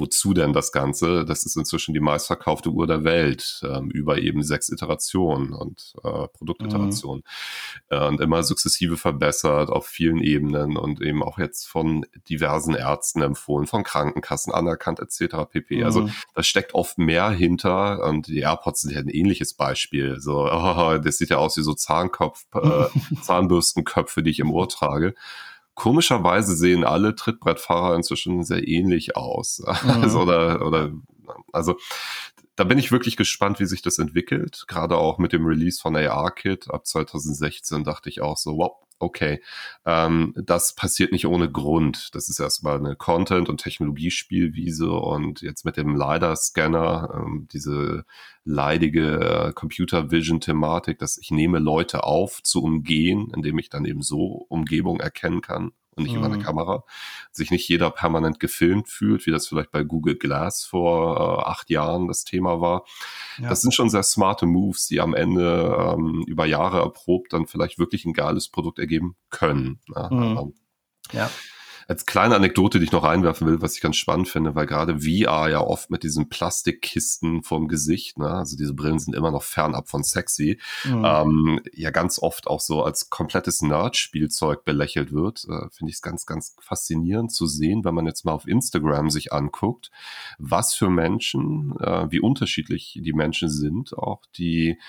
[0.02, 1.24] wozu denn das Ganze?
[1.24, 6.28] Das ist inzwischen die meistverkaufte Uhr der Welt, ähm, über eben sechs Iterationen und äh,
[6.28, 7.24] Produktiterationen.
[7.90, 7.98] Mhm.
[7.98, 13.22] Äh, und immer sukzessive verbessert auf vielen Ebenen und eben auch jetzt von diversen Ärzten
[13.22, 15.50] empfohlen, von Krankenkassen anerkannt etc.
[15.50, 15.84] pp.
[15.84, 16.02] Also mhm.
[16.02, 20.20] Also da steckt oft mehr hinter und die AirPods sind ja ein ähnliches Beispiel.
[20.20, 22.88] So, oh, das sieht ja aus wie so Zahnkopf, äh,
[23.22, 25.14] Zahnbürstenköpfe, die ich im Ohr trage.
[25.74, 29.62] Komischerweise sehen alle Trittbrettfahrer inzwischen sehr ähnlich aus.
[29.84, 29.90] Mhm.
[30.02, 30.92] Also, oder, oder,
[31.52, 31.76] also
[32.62, 34.66] da bin ich wirklich gespannt, wie sich das entwickelt.
[34.68, 39.42] Gerade auch mit dem Release von AR-Kit ab 2016 dachte ich auch so, wow, okay,
[39.84, 42.14] ähm, das passiert nicht ohne Grund.
[42.14, 48.06] Das ist erstmal eine Content- und Technologiespielwiese und jetzt mit dem LiDAR-Scanner, ähm, diese
[48.44, 54.46] leidige äh, Computer-Vision-Thematik, dass ich nehme Leute auf zu umgehen, indem ich dann eben so
[54.50, 56.20] Umgebung erkennen kann und nicht mhm.
[56.20, 56.44] über eine mhm.
[56.44, 56.84] Kamera.
[57.32, 61.70] Sich nicht jeder permanent gefilmt fühlt, wie das vielleicht bei Google Glass vor äh, acht
[61.70, 62.86] Jahren das Thema war.
[63.38, 63.50] Ja.
[63.50, 67.80] Das sind schon sehr smarte Moves, die am Ende ähm, über Jahre erprobt dann vielleicht
[67.80, 69.80] wirklich ein geiles Produkt ergeben können.
[69.94, 70.10] Ja.
[70.10, 70.38] Mhm.
[70.38, 70.54] Ähm,
[71.12, 71.30] ja
[71.92, 75.02] als kleine Anekdote, die ich noch einwerfen will, was ich ganz spannend finde, weil gerade
[75.02, 79.44] VR ja oft mit diesen Plastikkisten vorm Gesicht, ne, also diese Brillen sind immer noch
[79.44, 81.04] fernab von sexy, mhm.
[81.06, 86.02] ähm, ja ganz oft auch so als komplettes Nerd-Spielzeug belächelt wird, äh, finde ich es
[86.02, 89.92] ganz, ganz faszinierend zu sehen, wenn man jetzt mal auf Instagram sich anguckt,
[90.40, 94.80] was für Menschen, äh, wie unterschiedlich die Menschen sind, auch die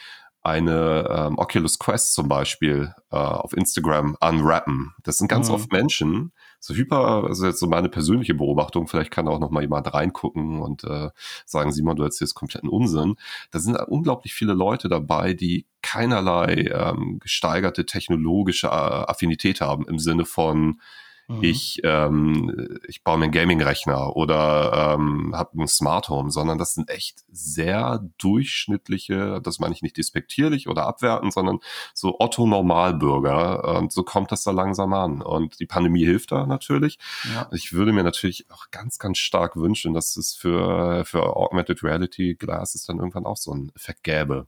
[0.44, 4.92] eine ähm, Oculus Quest zum Beispiel äh, auf Instagram unwrappen.
[5.02, 5.54] Das sind ganz mhm.
[5.54, 6.32] oft Menschen,
[6.62, 10.60] so hyper, also jetzt so meine persönliche Beobachtung, vielleicht kann auch noch mal jemand reingucken
[10.60, 11.10] und äh,
[11.44, 13.16] sagen, Simon, du erzählst kompletten Unsinn.
[13.50, 19.98] Da sind unglaublich viele Leute dabei, die keinerlei ähm, gesteigerte technologische äh, Affinität haben im
[19.98, 20.80] Sinne von
[21.28, 21.42] Mhm.
[21.42, 26.74] Ich, ähm, ich baue mir einen Gaming-Rechner oder ähm, habe ein Smart Home, sondern das
[26.74, 31.58] sind echt sehr durchschnittliche, das meine ich nicht despektierlich oder abwertend, sondern
[31.94, 33.76] so Otto Normalbürger.
[33.76, 35.22] Und so kommt das da langsam an.
[35.22, 36.98] Und die Pandemie hilft da natürlich.
[37.34, 37.48] Ja.
[37.52, 42.34] Ich würde mir natürlich auch ganz, ganz stark wünschen, dass es für, für Augmented Reality
[42.34, 44.46] Glasses dann irgendwann auch so einen Effekt gäbe.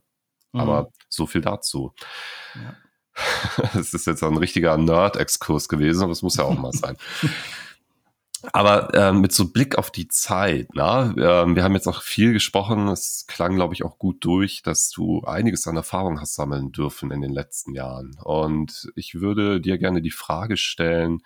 [0.51, 0.59] Mhm.
[0.61, 1.93] Aber so viel dazu.
[2.55, 2.75] Ja.
[3.79, 6.97] Es ist jetzt ein richtiger Nerd-Exkurs gewesen, aber es muss ja auch mal sein.
[8.53, 12.33] Aber äh, mit so Blick auf die Zeit, na, äh, wir haben jetzt auch viel
[12.33, 16.71] gesprochen, es klang, glaube ich, auch gut durch, dass du einiges an Erfahrung hast sammeln
[16.71, 18.17] dürfen in den letzten Jahren.
[18.23, 21.23] Und ich würde dir gerne die Frage stellen,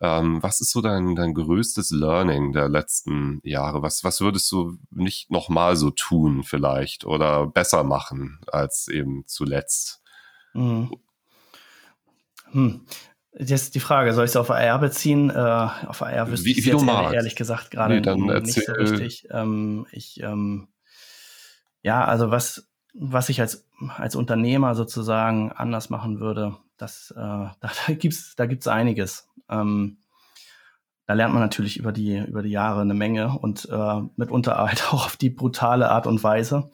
[0.00, 3.82] ähm, was ist so dein, dein größtes Learning der letzten Jahre?
[3.82, 10.02] Was, was würdest du nicht nochmal so tun vielleicht oder besser machen als eben zuletzt?
[10.52, 10.90] Mhm.
[12.52, 12.86] Hm.
[13.38, 15.28] Jetzt die Frage, soll ich es auf AR beziehen?
[15.28, 19.28] Äh, auf AR wüsste ich jetzt ehrlich, ehrlich gesagt gerade nee, nicht so richtig.
[19.30, 20.68] Ähm, ich, ähm,
[21.82, 23.66] ja, also was, was ich als,
[23.96, 27.54] als Unternehmer sozusagen anders machen würde, das, äh, da,
[27.86, 29.28] da gibt's, da gibt's einiges.
[29.50, 29.98] Ähm,
[31.06, 34.86] da lernt man natürlich über die, über die Jahre eine Menge und äh, mitunter halt
[34.88, 36.70] auch auf die brutale Art und Weise.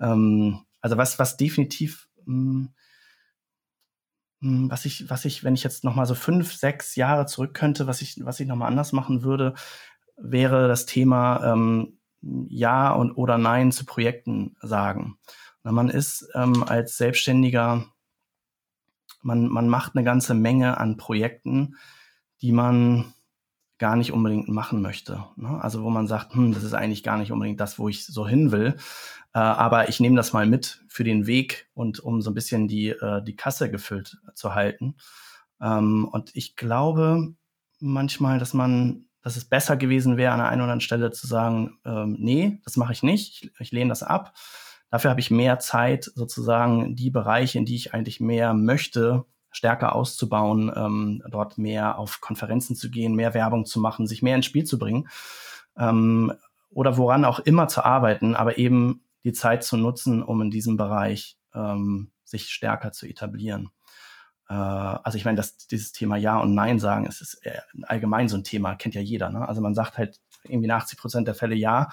[0.00, 2.68] Ähm, also was, was definitiv mh, hm,
[4.42, 7.86] was ich, was ich, wenn ich jetzt noch mal so fünf, sechs Jahre zurück könnte,
[7.86, 9.54] was ich, was ich noch mal anders machen würde,
[10.16, 11.98] wäre das Thema ähm,
[12.48, 15.16] Ja und oder Nein zu Projekten sagen.
[15.62, 17.86] Und man ist ähm, als Selbstständiger,
[19.22, 21.76] man, man macht eine ganze Menge an Projekten,
[22.40, 23.14] die man
[23.82, 25.24] gar nicht unbedingt machen möchte.
[25.34, 25.58] Ne?
[25.60, 28.28] Also wo man sagt, hm, das ist eigentlich gar nicht unbedingt das, wo ich so
[28.28, 28.76] hin will.
[29.34, 32.68] Äh, aber ich nehme das mal mit für den Weg und um so ein bisschen
[32.68, 34.94] die, äh, die Kasse gefüllt zu halten.
[35.60, 37.34] Ähm, und ich glaube
[37.80, 41.26] manchmal, dass man, dass es besser gewesen wäre, an der einen oder anderen Stelle zu
[41.26, 44.32] sagen, ähm, nee, das mache ich nicht, ich, ich lehne das ab.
[44.92, 49.94] Dafür habe ich mehr Zeit, sozusagen die Bereiche, in die ich eigentlich mehr möchte, stärker
[49.94, 54.46] auszubauen, ähm, dort mehr auf Konferenzen zu gehen, mehr Werbung zu machen, sich mehr ins
[54.46, 55.08] Spiel zu bringen
[55.76, 56.32] ähm,
[56.70, 60.76] oder woran auch immer zu arbeiten, aber eben die Zeit zu nutzen, um in diesem
[60.76, 63.70] Bereich ähm, sich stärker zu etablieren.
[64.48, 67.40] Äh, also ich meine, dass dieses Thema Ja und Nein sagen, es ist
[67.82, 69.30] allgemein so ein Thema, kennt ja jeder.
[69.30, 69.46] Ne?
[69.46, 71.90] Also man sagt halt irgendwie in 80 Prozent der Fälle Ja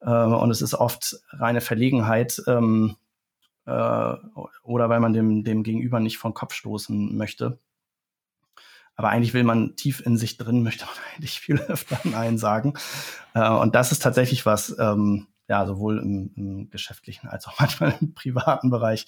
[0.00, 2.96] äh, und es ist oft reine Verlegenheit ähm,
[3.66, 4.14] äh,
[4.62, 7.58] oder weil man dem, dem Gegenüber nicht vom Kopf stoßen möchte.
[8.94, 12.74] Aber eigentlich will man tief in sich drin, möchte man eigentlich viel öfter Nein sagen.
[13.34, 17.94] Äh, und das ist tatsächlich was, ähm, ja, sowohl im, im geschäftlichen als auch manchmal
[18.00, 19.06] im privaten Bereich,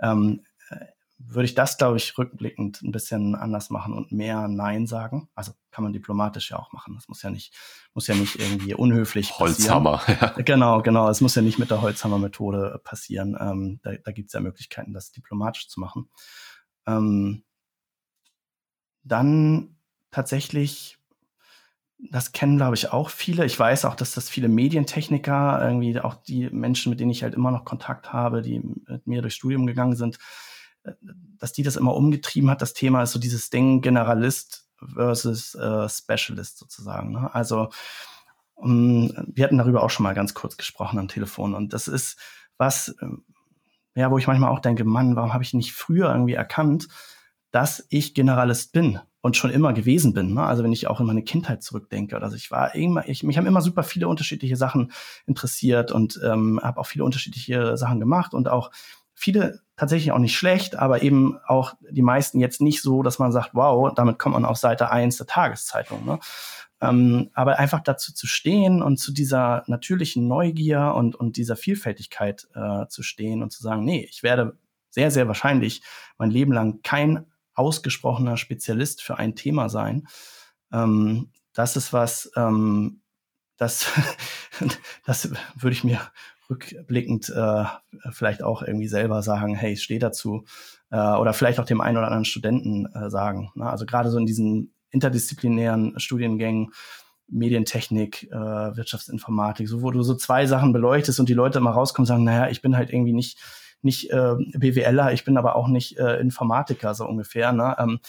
[0.00, 0.84] ähm, äh,
[1.18, 5.28] würde ich das, glaube ich, rückblickend ein bisschen anders machen und mehr Nein sagen.
[5.34, 6.94] Also kann man diplomatisch ja auch machen.
[6.94, 7.54] Das muss ja nicht,
[7.92, 9.98] muss ja nicht irgendwie unhöflich Holzhammer.
[9.98, 10.18] passieren.
[10.36, 10.42] Ja.
[10.42, 11.08] Genau, genau.
[11.08, 13.36] Es muss ja nicht mit der Holzhammer-Methode passieren.
[13.38, 16.08] Ähm, da da gibt es ja Möglichkeiten, das diplomatisch zu machen.
[16.86, 17.42] Ähm,
[19.02, 19.76] dann
[20.10, 20.98] tatsächlich
[22.10, 23.44] das kennen, glaube ich, auch viele.
[23.44, 27.34] Ich weiß auch, dass das viele Medientechniker, irgendwie auch die Menschen, mit denen ich halt
[27.34, 30.18] immer noch Kontakt habe, die mit mir durchs Studium gegangen sind,
[31.38, 32.62] dass die das immer umgetrieben hat.
[32.62, 37.12] Das Thema ist so dieses Ding Generalist versus äh, Specialist sozusagen.
[37.12, 37.34] Ne?
[37.34, 37.70] Also
[38.54, 42.18] um, wir hatten darüber auch schon mal ganz kurz gesprochen am Telefon und das ist
[42.56, 43.06] was, äh,
[43.94, 46.88] ja, wo ich manchmal auch denke, Mann, warum habe ich nicht früher irgendwie erkannt,
[47.50, 50.34] dass ich Generalist bin und schon immer gewesen bin.
[50.34, 50.42] Ne?
[50.42, 53.46] Also wenn ich auch in meine Kindheit zurückdenke, also ich war immer, ich, mich haben
[53.46, 54.92] immer super viele unterschiedliche Sachen
[55.26, 58.70] interessiert und ähm, habe auch viele unterschiedliche Sachen gemacht und auch
[59.18, 63.32] viele tatsächlich auch nicht schlecht, aber eben auch die meisten jetzt nicht so, dass man
[63.32, 66.04] sagt, wow, damit kommt man auf Seite eins der Tageszeitung.
[66.04, 66.20] Ne?
[66.80, 72.46] Ähm, aber einfach dazu zu stehen und zu dieser natürlichen Neugier und, und dieser Vielfältigkeit
[72.54, 74.56] äh, zu stehen und zu sagen, nee, ich werde
[74.90, 75.82] sehr, sehr wahrscheinlich
[76.16, 80.06] mein Leben lang kein ausgesprochener Spezialist für ein Thema sein.
[80.72, 83.00] Ähm, das ist was, ähm,
[83.56, 83.86] das,
[85.04, 86.00] das würde ich mir
[86.50, 87.64] rückblickend äh,
[88.10, 90.44] vielleicht auch irgendwie selber sagen, hey, ich stehe dazu.
[90.90, 93.50] Äh, oder vielleicht auch dem einen oder anderen Studenten äh, sagen.
[93.54, 93.68] Ne?
[93.68, 96.72] Also gerade so in diesen interdisziplinären Studiengängen,
[97.30, 98.36] Medientechnik, äh,
[98.76, 102.24] Wirtschaftsinformatik, so wo du so zwei Sachen beleuchtest und die Leute immer rauskommen und sagen,
[102.24, 103.38] naja, ich bin halt irgendwie nicht
[103.82, 107.52] nicht äh, BWLer, ich bin aber auch nicht äh, Informatiker, so ungefähr.
[107.52, 107.76] Ne?
[107.78, 108.00] Ähm,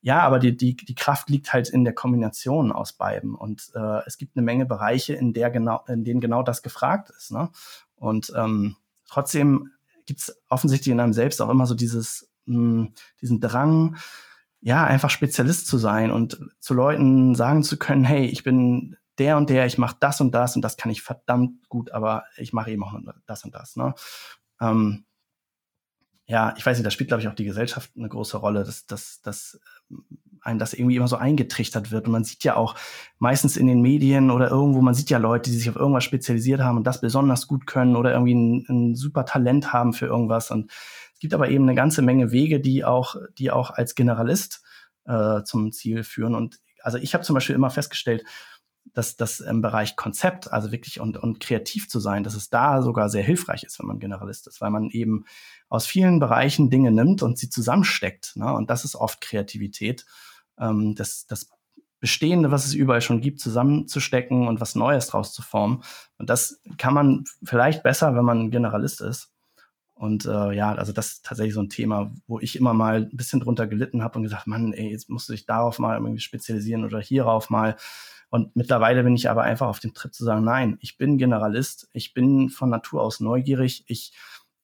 [0.00, 3.34] ja, aber die, die, die Kraft liegt halt in der Kombination aus beiden.
[3.34, 7.10] Und äh, es gibt eine Menge Bereiche, in, der genau, in denen genau das gefragt
[7.10, 7.32] ist.
[7.32, 7.50] Ne?
[7.98, 8.76] Und ähm,
[9.06, 9.72] trotzdem
[10.06, 13.96] gibt es offensichtlich in einem selbst auch immer so dieses, mh, hm, diesen Drang,
[14.60, 19.36] ja, einfach Spezialist zu sein und zu Leuten sagen zu können, hey, ich bin der
[19.36, 22.52] und der, ich mache das und das und das kann ich verdammt gut, aber ich
[22.52, 22.94] mache eben auch
[23.26, 23.76] das und das.
[23.76, 23.94] Ne?
[24.60, 25.04] Ähm,
[26.26, 28.86] ja, ich weiß nicht, da spielt, glaube ich, auch die Gesellschaft eine große Rolle, dass,
[28.86, 29.60] dass, dass
[30.48, 32.06] einem das irgendwie immer so eingetrichtert wird.
[32.06, 32.74] Und man sieht ja auch
[33.18, 36.60] meistens in den Medien oder irgendwo, man sieht ja Leute, die sich auf irgendwas spezialisiert
[36.60, 40.50] haben und das besonders gut können oder irgendwie ein, ein super Talent haben für irgendwas.
[40.50, 40.70] Und
[41.14, 44.62] es gibt aber eben eine ganze Menge Wege, die auch, die auch als Generalist
[45.04, 46.34] äh, zum Ziel führen.
[46.34, 48.24] Und also ich habe zum Beispiel immer festgestellt,
[48.94, 52.82] dass das im Bereich Konzept, also wirklich und, und kreativ zu sein, dass es da
[52.82, 55.24] sogar sehr hilfreich ist, wenn man Generalist ist, weil man eben
[55.68, 58.36] aus vielen Bereichen Dinge nimmt und sie zusammensteckt.
[58.36, 58.52] Ne?
[58.52, 60.06] Und das ist oft Kreativität,
[60.60, 61.50] ähm, das, das
[62.00, 65.82] Bestehende, was es überall schon gibt, zusammenzustecken und was Neues draus zu formen.
[66.16, 69.32] Und das kann man vielleicht besser, wenn man Generalist ist.
[69.94, 73.16] Und äh, ja, also das ist tatsächlich so ein Thema, wo ich immer mal ein
[73.16, 76.20] bisschen drunter gelitten habe und gesagt, Mann, ey, jetzt musst du dich darauf mal irgendwie
[76.20, 77.74] spezialisieren oder hierauf mal.
[78.30, 81.88] Und mittlerweile bin ich aber einfach auf dem Trip zu sagen, nein, ich bin Generalist,
[81.92, 84.12] ich bin von Natur aus neugierig, ich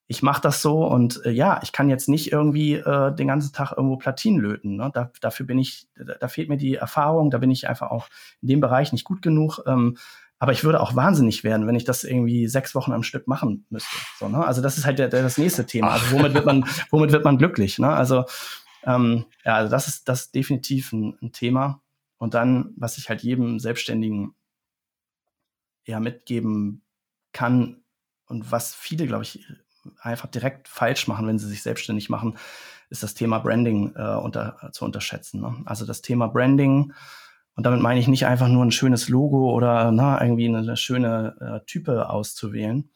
[0.07, 3.53] ich mache das so und äh, ja, ich kann jetzt nicht irgendwie äh, den ganzen
[3.53, 4.77] Tag irgendwo Platinen löten.
[4.77, 4.91] Ne?
[4.93, 8.09] Da, dafür bin ich, da, da, fehlt mir die Erfahrung, da bin ich einfach auch
[8.43, 9.61] in dem Bereich nicht gut genug.
[9.67, 9.97] Ähm,
[10.39, 13.65] aber ich würde auch wahnsinnig werden, wenn ich das irgendwie sechs Wochen am Stück machen
[13.71, 13.97] müsste.
[14.19, 14.45] So, ne?
[14.45, 15.93] Also das ist halt der, der, das nächste Thema.
[15.93, 17.79] Also womit wird man, womit wird man glücklich?
[17.79, 17.89] Ne?
[17.89, 18.27] Also
[18.85, 21.81] ähm, ja, also das ist das ist definitiv ein, ein Thema.
[22.19, 24.35] Und dann, was ich halt jedem Selbstständigen
[25.87, 26.83] ja mitgeben
[27.33, 27.83] kann
[28.27, 29.47] und was viele, glaube ich,
[30.01, 32.37] einfach direkt falsch machen, wenn sie sich selbstständig machen,
[32.91, 35.41] ist das Thema Branding äh, unter, zu unterschätzen.
[35.41, 35.57] Ne?
[35.65, 36.93] Also das Thema Branding,
[37.57, 40.77] und damit meine ich nicht einfach nur ein schönes Logo oder na, irgendwie eine, eine
[40.77, 42.91] schöne äh, Type auszuwählen,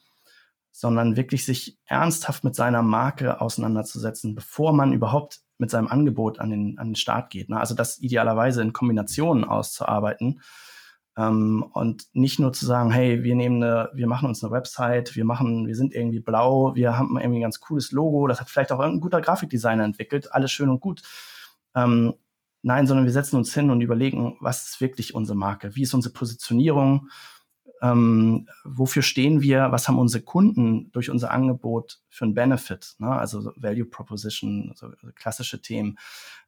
[0.71, 6.49] sondern wirklich sich ernsthaft mit seiner Marke auseinanderzusetzen, bevor man überhaupt mit seinem Angebot an
[6.51, 7.49] den, an den Start geht.
[7.49, 7.59] Ne?
[7.59, 10.41] Also das idealerweise in Kombinationen auszuarbeiten
[11.19, 15.17] ähm, und nicht nur zu sagen, hey, wir nehmen eine, wir machen uns eine Website,
[15.17, 18.49] wir machen, wir sind irgendwie blau, wir haben irgendwie ein ganz cooles Logo, das hat
[18.49, 21.01] vielleicht auch irgendein guter Grafikdesigner entwickelt, alles schön und gut.
[21.75, 22.13] Ähm,
[22.61, 25.75] nein, sondern wir setzen uns hin und überlegen, was ist wirklich unsere Marke?
[25.75, 27.09] Wie ist unsere Positionierung?
[27.81, 29.73] Ähm, wofür stehen wir?
[29.73, 32.95] Was haben unsere Kunden durch unser Angebot für einen Benefit?
[32.97, 33.09] Ne?
[33.09, 35.97] Also Value Proposition, so klassische Themen.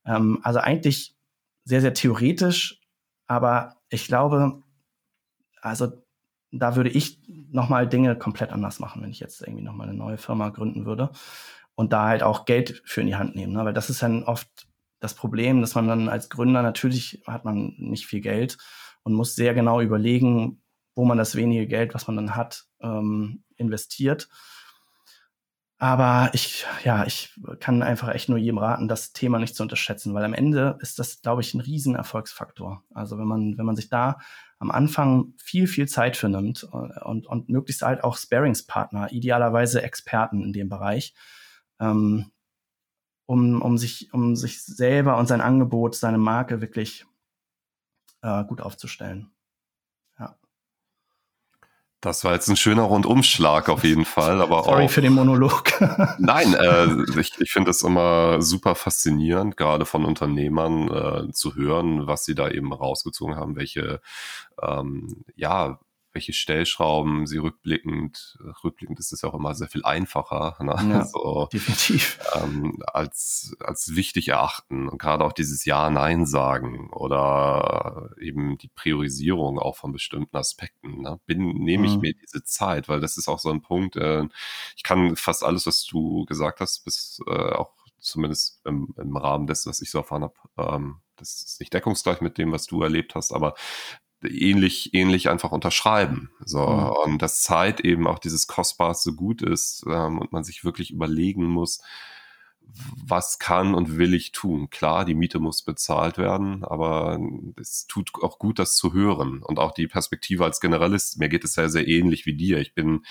[0.05, 1.17] Ähm, also eigentlich
[1.65, 2.80] sehr, sehr theoretisch,
[3.28, 4.64] aber ich glaube,
[5.62, 5.92] also
[6.52, 10.18] da würde ich nochmal Dinge komplett anders machen, wenn ich jetzt irgendwie nochmal eine neue
[10.18, 11.12] Firma gründen würde
[11.76, 13.54] und da halt auch Geld für in die Hand nehmen.
[13.54, 13.64] Ne?
[13.64, 14.48] Weil das ist dann oft
[15.00, 18.58] das Problem, dass man dann als Gründer natürlich hat man nicht viel Geld
[19.04, 20.62] und muss sehr genau überlegen,
[20.96, 24.30] wo man das wenige Geld, was man dann hat, ähm, investiert.
[25.82, 30.14] Aber ich, ja, ich kann einfach echt nur jedem raten, das Thema nicht zu unterschätzen,
[30.14, 32.84] weil am Ende ist das, glaube ich, ein riesen Erfolgsfaktor.
[32.94, 34.20] Also wenn man, wenn man sich da
[34.60, 40.44] am Anfang viel, viel Zeit für nimmt und, und möglichst halt auch Sparingspartner, idealerweise Experten
[40.44, 41.16] in dem Bereich,
[41.80, 42.32] ähm,
[43.26, 47.08] um, um, sich, um sich selber und sein Angebot, seine Marke wirklich
[48.22, 49.32] äh, gut aufzustellen.
[52.02, 54.41] Das war jetzt ein schöner Rundumschlag auf jeden Fall.
[54.41, 55.80] Aber Sorry auch, für den Monolog.
[56.18, 60.89] Nein, äh, ich, ich finde es immer super faszinierend, gerade von Unternehmern
[61.30, 64.02] äh, zu hören, was sie da eben rausgezogen haben, welche
[64.64, 65.80] ähm, ja
[66.14, 70.76] welche Stellschrauben sie rückblickend, rückblickend ist es ja auch immer sehr viel einfacher, ne?
[70.89, 72.20] ja, also, definitiv.
[72.36, 79.59] Ähm, als, als wichtig erachten und gerade auch dieses Ja-Nein sagen oder eben die Priorisierung
[79.59, 81.01] auch von bestimmten Aspekten.
[81.01, 81.20] Ne?
[81.26, 82.01] Bin, nehme ich mhm.
[82.01, 84.26] mir diese Zeit, weil das ist auch so ein Punkt, äh,
[84.76, 89.47] ich kann fast alles, was du gesagt hast, bis äh, auch zumindest im, im Rahmen
[89.47, 92.82] dessen, was ich so erfahren habe, ähm, das ist nicht deckungsgleich mit dem, was du
[92.82, 93.53] erlebt hast, aber
[94.24, 96.30] ähnlich, ähnlich einfach unterschreiben.
[96.45, 97.13] So, mhm.
[97.13, 101.45] und dass Zeit eben auch dieses Kostbarste Gut ist ähm, und man sich wirklich überlegen
[101.45, 101.82] muss,
[103.05, 104.69] was kann und will ich tun?
[104.69, 107.19] Klar, die Miete muss bezahlt werden, aber
[107.59, 109.41] es tut auch gut, das zu hören.
[109.43, 112.59] Und auch die Perspektive als Generalist, mir geht es sehr, sehr ähnlich wie dir.
[112.59, 113.01] Ich bin,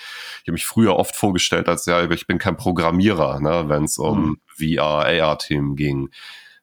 [0.41, 3.97] ich habe mich früher oft vorgestellt als ja, ich bin kein Programmierer, ne, wenn es
[3.97, 4.39] um mhm.
[4.47, 6.09] VR, AR-Themen ging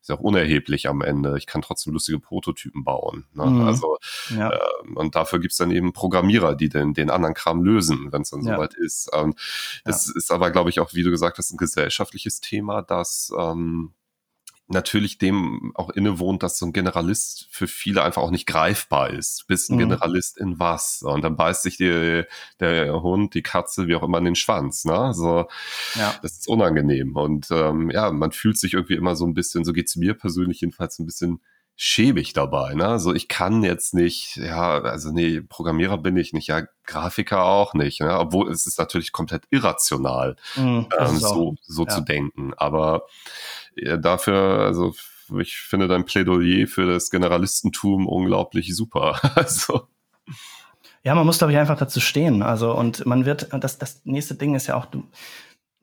[0.09, 1.37] ist auch unerheblich am Ende.
[1.39, 3.27] Ich kann trotzdem lustige Prototypen bauen.
[3.35, 3.47] Ne?
[3.47, 3.63] Mhm.
[3.63, 3.99] Also
[4.37, 4.51] ja.
[4.51, 4.59] äh,
[4.95, 8.43] und dafür gibt's dann eben Programmierer, die den, den anderen Kram lösen, wenn es dann
[8.43, 8.55] ja.
[8.55, 9.11] soweit ist.
[9.13, 9.35] Ähm,
[9.85, 10.13] das ja.
[10.17, 13.93] ist aber, glaube ich, auch, wie du gesagt hast, ein gesellschaftliches Thema, dass ähm,
[14.69, 19.43] natürlich dem auch innewohnt, dass so ein Generalist für viele einfach auch nicht greifbar ist.
[19.43, 19.81] Du bist ein mhm.
[19.81, 21.03] Generalist in was?
[21.03, 22.25] Und dann beißt sich die,
[22.61, 24.85] der Hund, die Katze, wie auch immer, in den Schwanz.
[24.85, 25.12] Ne?
[25.14, 25.49] So,
[25.95, 26.14] ja.
[26.23, 27.16] Das ist unangenehm.
[27.16, 30.61] Und ähm, ja, man fühlt sich irgendwie immer so ein bisschen, so geht's mir persönlich
[30.61, 31.41] jedenfalls ein bisschen
[31.81, 32.74] schäbig dabei.
[32.74, 32.89] Ne?
[32.89, 37.72] Also ich kann jetzt nicht, ja, also nee, Programmierer bin ich nicht, ja, Grafiker auch
[37.72, 38.18] nicht, ne?
[38.18, 40.61] obwohl es ist natürlich komplett irrational, mm,
[40.99, 41.89] ähm, so, so ja.
[41.89, 42.53] zu denken.
[42.57, 43.05] Aber
[43.76, 44.93] ja, dafür, also
[45.39, 49.20] ich finde dein Plädoyer für das Generalistentum unglaublich super.
[49.37, 49.87] also.
[51.05, 52.43] Ja, man muss, glaube ich, einfach dazu stehen.
[52.43, 55.05] Also, und man wird, das, das nächste Ding ist ja auch, du,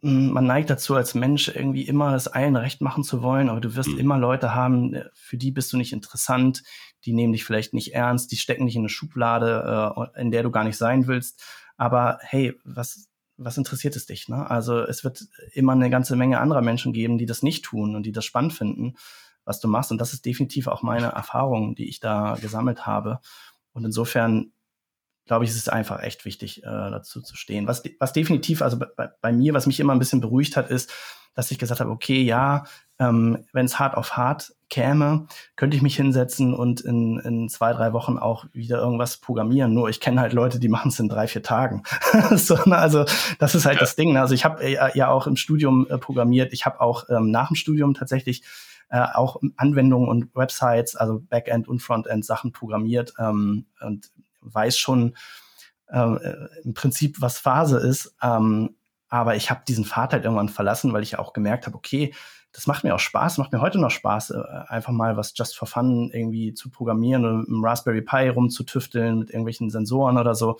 [0.05, 3.75] man neigt dazu, als Mensch irgendwie immer das allen recht machen zu wollen, aber du
[3.75, 3.97] wirst mhm.
[3.97, 6.61] immer Leute haben, äh, für die bist du nicht interessant,
[7.05, 10.43] die nehmen dich vielleicht nicht ernst, die stecken dich in eine Schublade, äh, in der
[10.43, 11.43] du gar nicht sein willst.
[11.77, 14.29] Aber hey, was, was interessiert es dich?
[14.29, 14.47] Ne?
[14.47, 18.03] Also es wird immer eine ganze Menge anderer Menschen geben, die das nicht tun und
[18.03, 18.93] die das spannend finden,
[19.43, 19.91] was du machst.
[19.91, 23.19] Und das ist definitiv auch meine Erfahrung, die ich da gesammelt habe.
[23.73, 24.51] Und insofern
[25.25, 27.67] glaube ich, ist es einfach echt wichtig, äh, dazu zu stehen.
[27.67, 30.91] Was, was definitiv, also bei, bei mir, was mich immer ein bisschen beruhigt hat, ist,
[31.33, 32.63] dass ich gesagt habe, okay, ja,
[32.97, 37.73] ähm, wenn es hart auf hart käme, könnte ich mich hinsetzen und in, in zwei,
[37.73, 39.73] drei Wochen auch wieder irgendwas programmieren.
[39.73, 41.83] Nur ich kenne halt Leute, die machen es in drei, vier Tagen.
[42.35, 43.05] so, ne, also
[43.37, 43.79] das ist halt ja.
[43.81, 44.13] das Ding.
[44.13, 44.21] Ne?
[44.21, 46.53] Also ich habe äh, ja auch im Studium äh, programmiert.
[46.53, 48.43] Ich habe auch ähm, nach dem Studium tatsächlich
[48.89, 54.09] äh, auch Anwendungen und Websites, also Backend und Frontend Sachen programmiert ähm, und
[54.53, 55.15] weiß schon
[55.87, 56.15] äh,
[56.63, 58.15] im Prinzip, was Phase ist.
[58.21, 58.75] Ähm,
[59.07, 62.13] aber ich habe diesen Pfad halt irgendwann verlassen, weil ich auch gemerkt habe, okay,
[62.51, 65.57] das macht mir auch Spaß, macht mir heute noch Spaß, äh, einfach mal was just
[65.57, 70.57] for fun irgendwie zu programmieren oder einem Raspberry Pi rumzutüfteln mit irgendwelchen Sensoren oder so.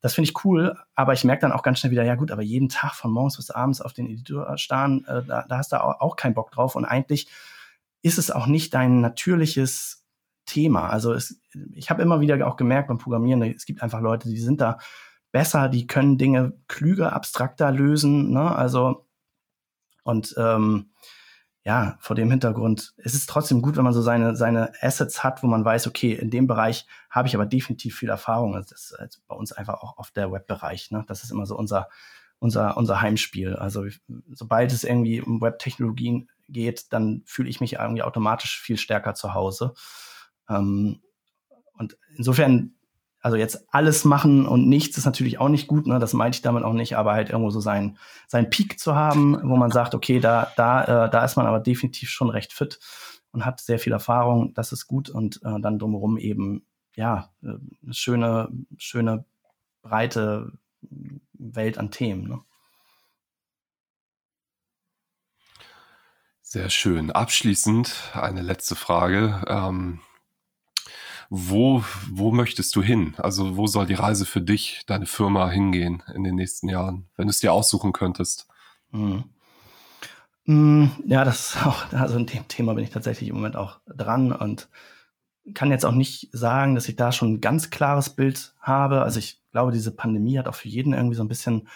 [0.00, 2.42] Das finde ich cool, aber ich merke dann auch ganz schnell wieder, ja gut, aber
[2.42, 5.82] jeden Tag von morgens bis abends auf den Editor starren, äh, da, da, hast du
[5.82, 7.28] auch, auch keinen Bock drauf und eigentlich
[8.02, 10.05] ist es auch nicht dein natürliches
[10.46, 10.88] Thema.
[10.88, 11.40] Also es,
[11.72, 14.78] ich habe immer wieder auch gemerkt beim Programmieren, es gibt einfach Leute, die sind da
[15.32, 18.30] besser, die können Dinge klüger, abstrakter lösen.
[18.30, 18.54] Ne?
[18.54, 19.06] Also
[20.02, 20.90] und ähm,
[21.64, 25.42] ja, vor dem Hintergrund ist es trotzdem gut, wenn man so seine, seine Assets hat,
[25.42, 28.52] wo man weiß, okay, in dem Bereich habe ich aber definitiv viel Erfahrung.
[28.52, 30.92] Das ist also bei uns einfach auch auf der Webbereich.
[30.92, 31.04] Ne?
[31.08, 31.88] Das ist immer so unser,
[32.38, 33.56] unser, unser Heimspiel.
[33.56, 33.84] Also
[34.32, 39.34] sobald es irgendwie um Webtechnologien geht, dann fühle ich mich irgendwie automatisch viel stärker zu
[39.34, 39.74] Hause.
[40.48, 41.00] Ähm,
[41.78, 42.74] und insofern,
[43.20, 45.98] also jetzt alles machen und nichts ist natürlich auch nicht gut, ne?
[45.98, 49.38] das meinte ich damit auch nicht, aber halt irgendwo so sein, sein Peak zu haben,
[49.42, 52.78] wo man sagt, okay, da, da, äh, da ist man aber definitiv schon recht fit
[53.32, 57.48] und hat sehr viel Erfahrung, das ist gut und äh, dann drumherum eben, ja, äh,
[57.82, 59.24] eine schöne, schöne,
[59.82, 60.52] breite
[61.32, 62.28] Welt an Themen.
[62.28, 62.40] Ne?
[66.42, 67.10] Sehr schön.
[67.10, 69.44] Abschließend eine letzte Frage.
[69.48, 70.00] Ähm,
[71.30, 73.14] wo, wo möchtest du hin?
[73.18, 77.26] Also wo soll die Reise für dich, deine Firma hingehen in den nächsten Jahren, wenn
[77.26, 78.46] du es dir aussuchen könntest?
[80.46, 80.92] Mhm.
[81.06, 84.32] Ja, das ist auch, also in dem Thema bin ich tatsächlich im Moment auch dran
[84.32, 84.68] und
[85.54, 89.02] kann jetzt auch nicht sagen, dass ich da schon ein ganz klares Bild habe.
[89.02, 91.68] Also ich glaube, diese Pandemie hat auch für jeden irgendwie so ein bisschen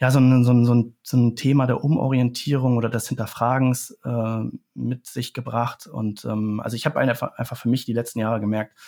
[0.00, 3.98] ja, so ein, so ein, so ein, so ein Thema der Umorientierung oder des Hinterfragens
[4.04, 4.42] äh,
[4.74, 5.88] mit sich gebracht.
[5.88, 8.78] Und ähm, also ich habe einfach, einfach für mich die letzten Jahre gemerkt,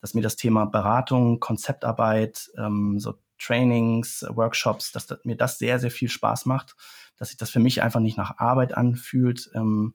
[0.00, 5.78] dass mir das Thema Beratung, Konzeptarbeit, ähm, so Trainings, Workshops, dass, dass mir das sehr,
[5.78, 6.76] sehr viel Spaß macht,
[7.16, 9.50] dass sich das für mich einfach nicht nach Arbeit anfühlt.
[9.54, 9.94] Ähm,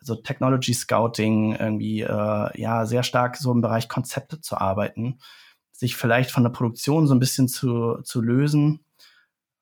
[0.00, 5.18] so Technology Scouting, irgendwie äh, ja sehr stark so im Bereich Konzepte zu arbeiten,
[5.72, 8.84] sich vielleicht von der Produktion so ein bisschen zu, zu lösen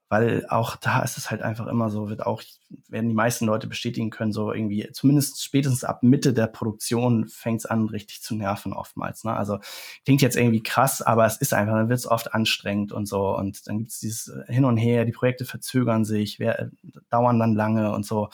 [0.08, 2.40] weil auch da ist es halt einfach immer so, wird auch,
[2.88, 7.60] werden die meisten Leute bestätigen können, so irgendwie, zumindest spätestens ab Mitte der Produktion fängt
[7.60, 9.24] es an, richtig zu nerven oftmals.
[9.24, 9.34] Ne?
[9.34, 9.58] Also
[10.04, 13.36] klingt jetzt irgendwie krass, aber es ist einfach, dann wird es oft anstrengend und so.
[13.36, 16.70] Und dann gibt es dieses Hin und Her, die Projekte verzögern sich, wer,
[17.10, 18.28] dauern dann lange und so.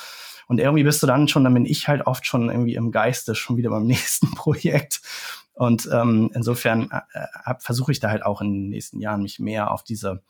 [0.49, 3.35] Und irgendwie bist du dann schon, dann bin ich halt oft schon irgendwie im Geiste
[3.35, 5.01] schon wieder beim nächsten Projekt.
[5.55, 9.39] Und ähm, insofern äh, äh versuche ich da halt auch in den nächsten Jahren mich
[9.39, 10.23] mehr auf diese,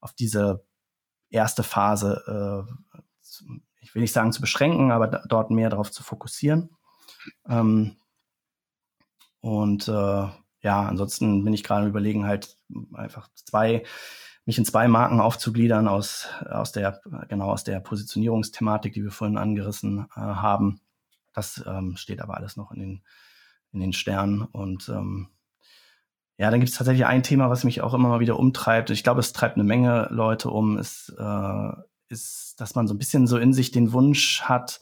[0.00, 0.62] auf diese
[1.30, 3.00] erste Phase, äh,
[3.80, 6.70] ich will nicht sagen zu beschränken, aber dort mehr darauf zu fokussieren.
[7.48, 7.96] Ähm,
[9.40, 10.28] und äh,
[10.62, 12.58] ja, ansonsten bin ich gerade überlegen, halt
[12.92, 13.84] einfach zwei,
[14.44, 19.38] mich in zwei Marken aufzugliedern aus, aus der, genau aus der Positionierungsthematik, die wir vorhin
[19.38, 20.80] angerissen äh, haben.
[21.32, 23.02] das ähm, steht aber alles noch in den,
[23.72, 24.42] in den Sternen.
[24.42, 25.28] Und ähm,
[26.40, 28.88] ja, dann gibt es tatsächlich ein Thema, was mich auch immer mal wieder umtreibt.
[28.88, 31.72] Ich glaube, es treibt eine Menge Leute um, ist, äh,
[32.08, 34.80] ist, dass man so ein bisschen so in sich den Wunsch hat,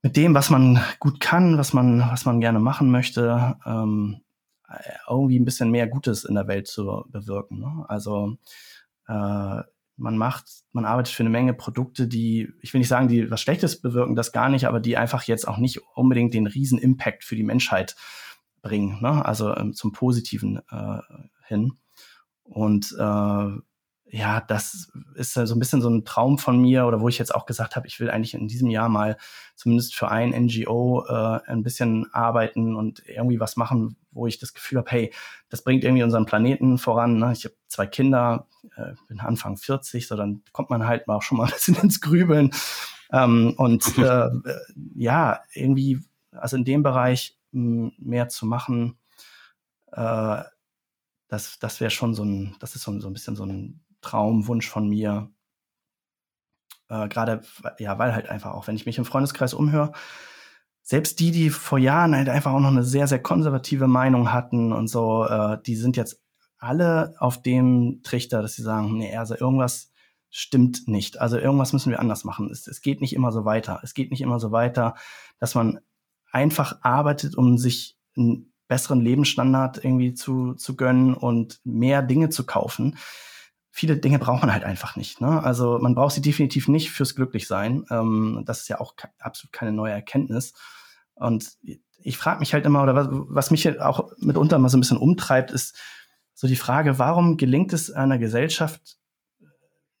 [0.00, 4.22] mit dem, was man gut kann, was man, was man gerne machen möchte, ähm,
[5.06, 7.58] irgendwie ein bisschen mehr Gutes in der Welt zu bewirken.
[7.58, 7.84] Ne?
[7.88, 8.38] Also
[9.08, 9.60] äh,
[9.98, 13.42] man macht, man arbeitet für eine Menge Produkte, die, ich will nicht sagen, die was
[13.42, 17.24] Schlechtes bewirken, das gar nicht, aber die einfach jetzt auch nicht unbedingt den riesen Impact
[17.24, 17.94] für die Menschheit
[18.62, 19.24] bringen, ne?
[19.24, 21.00] also ähm, zum Positiven äh,
[21.46, 21.72] hin.
[22.44, 23.50] Und äh,
[24.12, 27.34] ja, das ist so ein bisschen so ein Traum von mir oder wo ich jetzt
[27.34, 29.16] auch gesagt habe, ich will eigentlich in diesem Jahr mal
[29.54, 34.52] zumindest für ein NGO äh, ein bisschen arbeiten und irgendwie was machen, wo ich das
[34.52, 35.12] Gefühl habe, hey,
[35.48, 37.18] das bringt irgendwie unseren Planeten voran.
[37.18, 37.32] Ne?
[37.32, 41.22] Ich habe zwei Kinder, äh, bin Anfang 40, so dann kommt man halt mal auch
[41.22, 42.50] schon mal ein bisschen ins Grübeln.
[43.12, 44.30] Ähm, und äh,
[44.96, 46.00] ja, irgendwie,
[46.32, 48.98] also in dem Bereich mehr zu machen,
[49.92, 50.42] äh,
[51.28, 54.68] das, das wäre schon so ein, das ist so, so ein bisschen so ein Traumwunsch
[54.68, 55.30] von mir.
[56.88, 57.42] Äh, Gerade,
[57.78, 59.92] ja, weil halt einfach auch, wenn ich mich im Freundeskreis umhöre,
[60.82, 64.72] selbst die, die vor Jahren halt einfach auch noch eine sehr, sehr konservative Meinung hatten
[64.72, 66.20] und so, äh, die sind jetzt
[66.58, 69.92] alle auf dem Trichter, dass sie sagen, nee, also irgendwas
[70.30, 71.20] stimmt nicht.
[71.20, 72.50] Also irgendwas müssen wir anders machen.
[72.50, 73.80] Es, es geht nicht immer so weiter.
[73.82, 74.94] Es geht nicht immer so weiter,
[75.38, 75.80] dass man
[76.30, 82.44] einfach arbeitet, um sich einen besseren Lebensstandard irgendwie zu, zu gönnen und mehr Dinge zu
[82.46, 82.96] kaufen
[83.70, 85.20] viele Dinge braucht man halt einfach nicht.
[85.20, 85.42] Ne?
[85.42, 87.84] Also man braucht sie definitiv nicht fürs Glücklichsein.
[87.90, 90.54] Ähm, das ist ja auch absolut keine neue Erkenntnis.
[91.14, 91.56] Und
[92.02, 94.98] ich frage mich halt immer, oder was, was mich auch mitunter mal so ein bisschen
[94.98, 95.78] umtreibt, ist
[96.34, 98.96] so die Frage, warum gelingt es einer Gesellschaft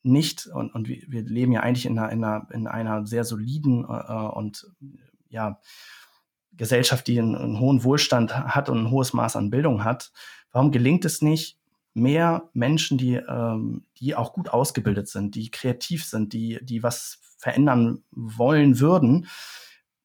[0.02, 3.84] nicht, und, und wir leben ja eigentlich in einer, in einer, in einer sehr soliden
[3.84, 4.66] äh, und
[5.28, 5.60] ja,
[6.52, 10.12] Gesellschaft, die einen, einen hohen Wohlstand hat und ein hohes Maß an Bildung hat,
[10.52, 11.58] warum gelingt es nicht,
[11.94, 17.18] mehr Menschen, die, ähm, die auch gut ausgebildet sind, die kreativ sind, die, die was
[17.38, 19.26] verändern wollen würden,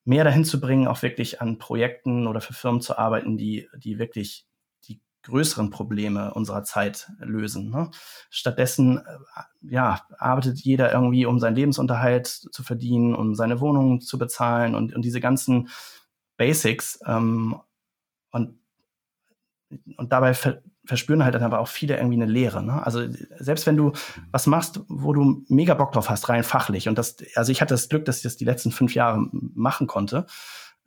[0.03, 3.99] mehr dahin zu bringen, auch wirklich an Projekten oder für Firmen zu arbeiten, die, die
[3.99, 4.45] wirklich
[4.87, 7.69] die größeren Probleme unserer Zeit lösen.
[7.69, 7.91] Ne?
[8.29, 9.01] Stattdessen äh,
[9.61, 14.95] ja, arbeitet jeder irgendwie, um seinen Lebensunterhalt zu verdienen, um seine Wohnung zu bezahlen und,
[14.95, 15.69] und diese ganzen
[16.37, 16.99] Basics.
[17.05, 17.59] Ähm,
[18.31, 18.59] und,
[19.97, 22.63] und dabei ver verspüren halt dann aber auch viele irgendwie eine Leere.
[22.63, 22.85] Ne?
[22.85, 23.07] Also
[23.39, 23.91] selbst wenn du
[24.31, 27.73] was machst, wo du mega Bock drauf hast, rein fachlich, und das, also ich hatte
[27.73, 30.27] das Glück, dass ich das die letzten fünf Jahre machen konnte,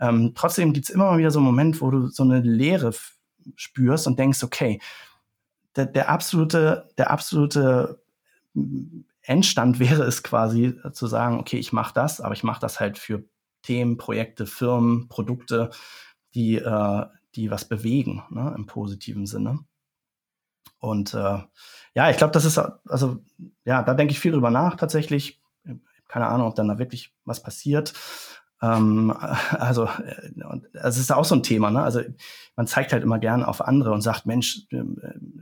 [0.00, 2.92] ähm, trotzdem gibt's immer mal wieder so einen Moment, wo du so eine Leere
[3.56, 4.80] spürst und denkst, okay,
[5.76, 8.00] der, der absolute, der absolute
[9.22, 12.98] Endstand wäre es quasi zu sagen, okay, ich mache das, aber ich mache das halt
[12.98, 13.24] für
[13.62, 15.70] Themen, Projekte, Firmen, Produkte,
[16.34, 19.60] die, äh, die was bewegen, ne, im positiven Sinne.
[20.78, 21.38] Und äh,
[21.94, 23.18] ja, ich glaube, das ist, also
[23.64, 25.40] ja, da denke ich viel drüber nach tatsächlich.
[26.06, 27.92] Keine Ahnung, ob dann da wirklich was passiert.
[28.62, 29.14] Ähm,
[29.50, 30.30] also, äh,
[30.74, 31.82] es ist auch so ein Thema, ne?
[31.82, 32.00] Also
[32.56, 34.82] man zeigt halt immer gern auf andere und sagt, Mensch, äh,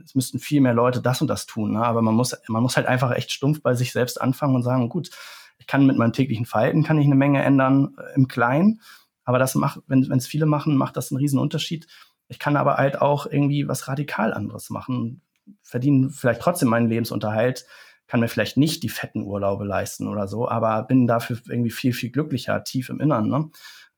[0.03, 1.73] es müssten viel mehr Leute das und das tun.
[1.73, 1.85] Ne?
[1.85, 4.89] Aber man muss, man muss halt einfach echt stumpf bei sich selbst anfangen und sagen,
[4.89, 5.09] gut,
[5.57, 8.81] ich kann mit meinem täglichen Verhalten kann ich eine Menge ändern äh, im Kleinen.
[9.23, 11.87] Aber das macht, wenn es viele machen, macht das einen riesen Unterschied.
[12.29, 15.21] Ich kann aber halt auch irgendwie was radikal anderes machen
[15.61, 17.65] verdiene vielleicht trotzdem meinen Lebensunterhalt,
[18.07, 21.93] kann mir vielleicht nicht die fetten Urlaube leisten oder so, aber bin dafür irgendwie viel,
[21.93, 23.27] viel glücklicher, tief im Innern.
[23.27, 23.49] Ne?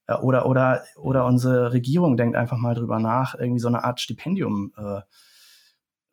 [0.07, 3.99] Äh, oder, oder, oder unsere Regierung denkt einfach mal drüber nach, irgendwie so eine Art
[3.99, 5.01] Stipendium äh,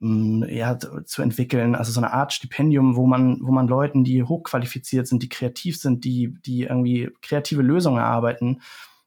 [0.01, 5.07] ja, zu entwickeln, also so eine Art Stipendium, wo man, wo man Leuten, die hochqualifiziert
[5.07, 8.61] sind, die kreativ sind, die, die irgendwie kreative Lösungen erarbeiten,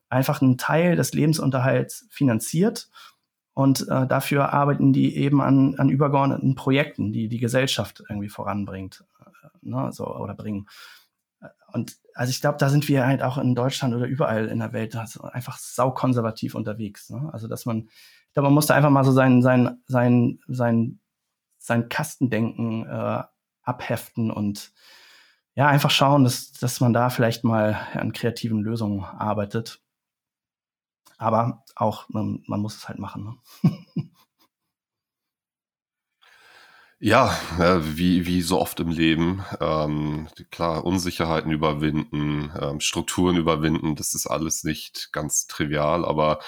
[0.09, 2.89] einfach einen Teil des Lebensunterhalts finanziert
[3.53, 9.03] und äh, dafür arbeiten die eben an, an übergeordneten Projekten, die die Gesellschaft irgendwie voranbringt
[9.19, 10.67] äh, ne, so, oder bringen.
[11.71, 14.73] Und also ich glaube, da sind wir halt auch in Deutschland oder überall in der
[14.73, 17.09] Welt also einfach saukonservativ unterwegs.
[17.09, 17.29] Ne?
[17.31, 17.89] Also dass man,
[18.29, 20.99] ich glaube, man muss da einfach mal so sein, sein, sein, sein,
[21.57, 23.23] sein Kastendenken äh,
[23.63, 24.71] abheften und
[25.55, 29.81] ja, einfach schauen, dass, dass man da vielleicht mal an kreativen Lösungen arbeitet.
[31.17, 33.39] Aber auch, man, man muss es halt machen.
[33.63, 33.77] Ne?
[37.01, 37.33] Ja,
[37.81, 39.41] wie, wie so oft im Leben.
[39.61, 46.39] Ähm, klar, Unsicherheiten überwinden, ähm, Strukturen überwinden, das ist alles nicht ganz trivial, aber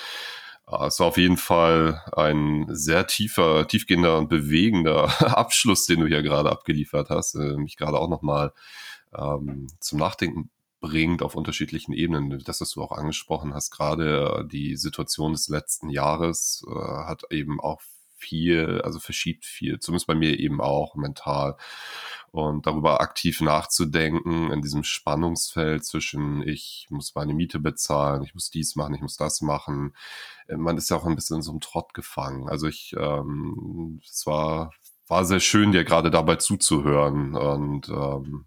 [0.67, 5.05] äh, es war auf jeden Fall ein sehr tiefer, tiefgehender und bewegender
[5.37, 7.35] Abschluss, den du hier gerade abgeliefert hast.
[7.35, 8.53] Äh, mich gerade auch nochmal
[9.17, 10.49] ähm, zum Nachdenken
[10.79, 12.39] bringt auf unterschiedlichen Ebenen.
[12.43, 17.61] Das, was du auch angesprochen hast, gerade die Situation des letzten Jahres äh, hat eben
[17.61, 17.81] auch
[18.21, 21.57] viel, also verschiebt viel, zumindest bei mir eben auch mental.
[22.31, 28.49] Und darüber aktiv nachzudenken in diesem Spannungsfeld zwischen ich muss meine Miete bezahlen, ich muss
[28.49, 29.93] dies machen, ich muss das machen.
[30.47, 32.47] Äh, man ist ja auch ein bisschen in so einem Trott gefangen.
[32.47, 34.71] Also ich, ähm, es war,
[35.07, 38.45] war sehr schön, dir gerade dabei zuzuhören und ähm,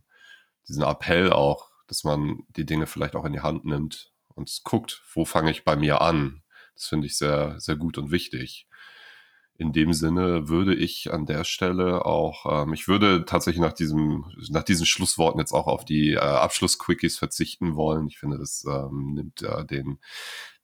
[0.66, 5.03] diesen Appell auch, dass man die Dinge vielleicht auch in die Hand nimmt und guckt,
[5.12, 6.43] wo fange ich bei mir an.
[6.74, 8.66] Das finde ich sehr, sehr gut und wichtig
[9.57, 14.25] in dem Sinne würde ich an der Stelle auch, ähm, ich würde tatsächlich nach diesem,
[14.51, 18.09] nach diesen Schlussworten jetzt auch auf die äh, Abschlussquickies verzichten wollen.
[18.09, 20.01] Ich finde, das ähm, nimmt äh, den,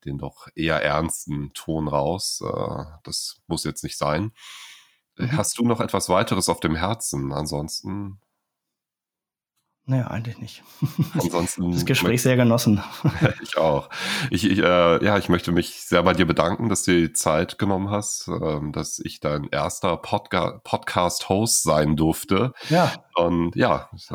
[0.04, 2.42] den doch eher ernsten Ton raus.
[2.44, 4.32] Äh, das muss jetzt nicht sein.
[5.16, 5.36] Mhm.
[5.36, 7.32] Hast du noch etwas weiteres auf dem Herzen?
[7.32, 8.20] Ansonsten
[9.90, 10.62] naja, eigentlich nicht.
[11.14, 12.80] Ansonsten das Gespräch sehr genossen.
[13.42, 13.90] ich auch.
[14.30, 17.58] Ich, ich äh, ja, ich möchte mich sehr bei dir bedanken, dass du die Zeit
[17.58, 22.52] genommen hast, ähm, dass ich dein erster Podca Podcast-Host sein durfte.
[22.68, 22.92] Ja.
[23.16, 24.10] Und ja, es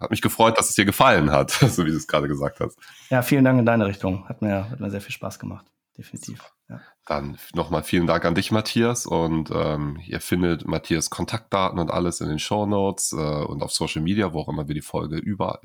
[0.00, 2.76] hat mich gefreut, dass es dir gefallen hat, so wie du es gerade gesagt hast.
[3.08, 4.28] Ja, vielen Dank in deine Richtung.
[4.28, 5.66] Hat mir, hat mir sehr viel Spaß gemacht.
[5.96, 6.52] Definitiv.
[6.72, 6.80] Ja.
[7.06, 9.06] Dann nochmal vielen Dank an dich, Matthias.
[9.06, 13.72] Und ähm, ihr findet Matthias Kontaktdaten und alles in den Show Notes äh, und auf
[13.72, 15.60] Social Media, wo auch immer wir die Folge über,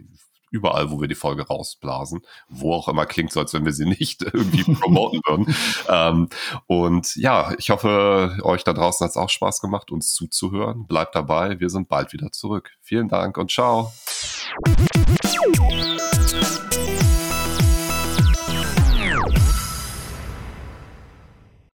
[0.49, 3.85] überall, wo wir die Folge rausblasen, wo auch immer klingt so, als wenn wir sie
[3.99, 5.55] nicht irgendwie promoten würden.
[5.89, 6.27] Ähm,
[6.65, 10.85] und ja, ich hoffe, euch da draußen hat es auch Spaß gemacht, uns zuzuhören.
[10.85, 12.71] Bleibt dabei, wir sind bald wieder zurück.
[12.81, 13.93] Vielen Dank und ciao.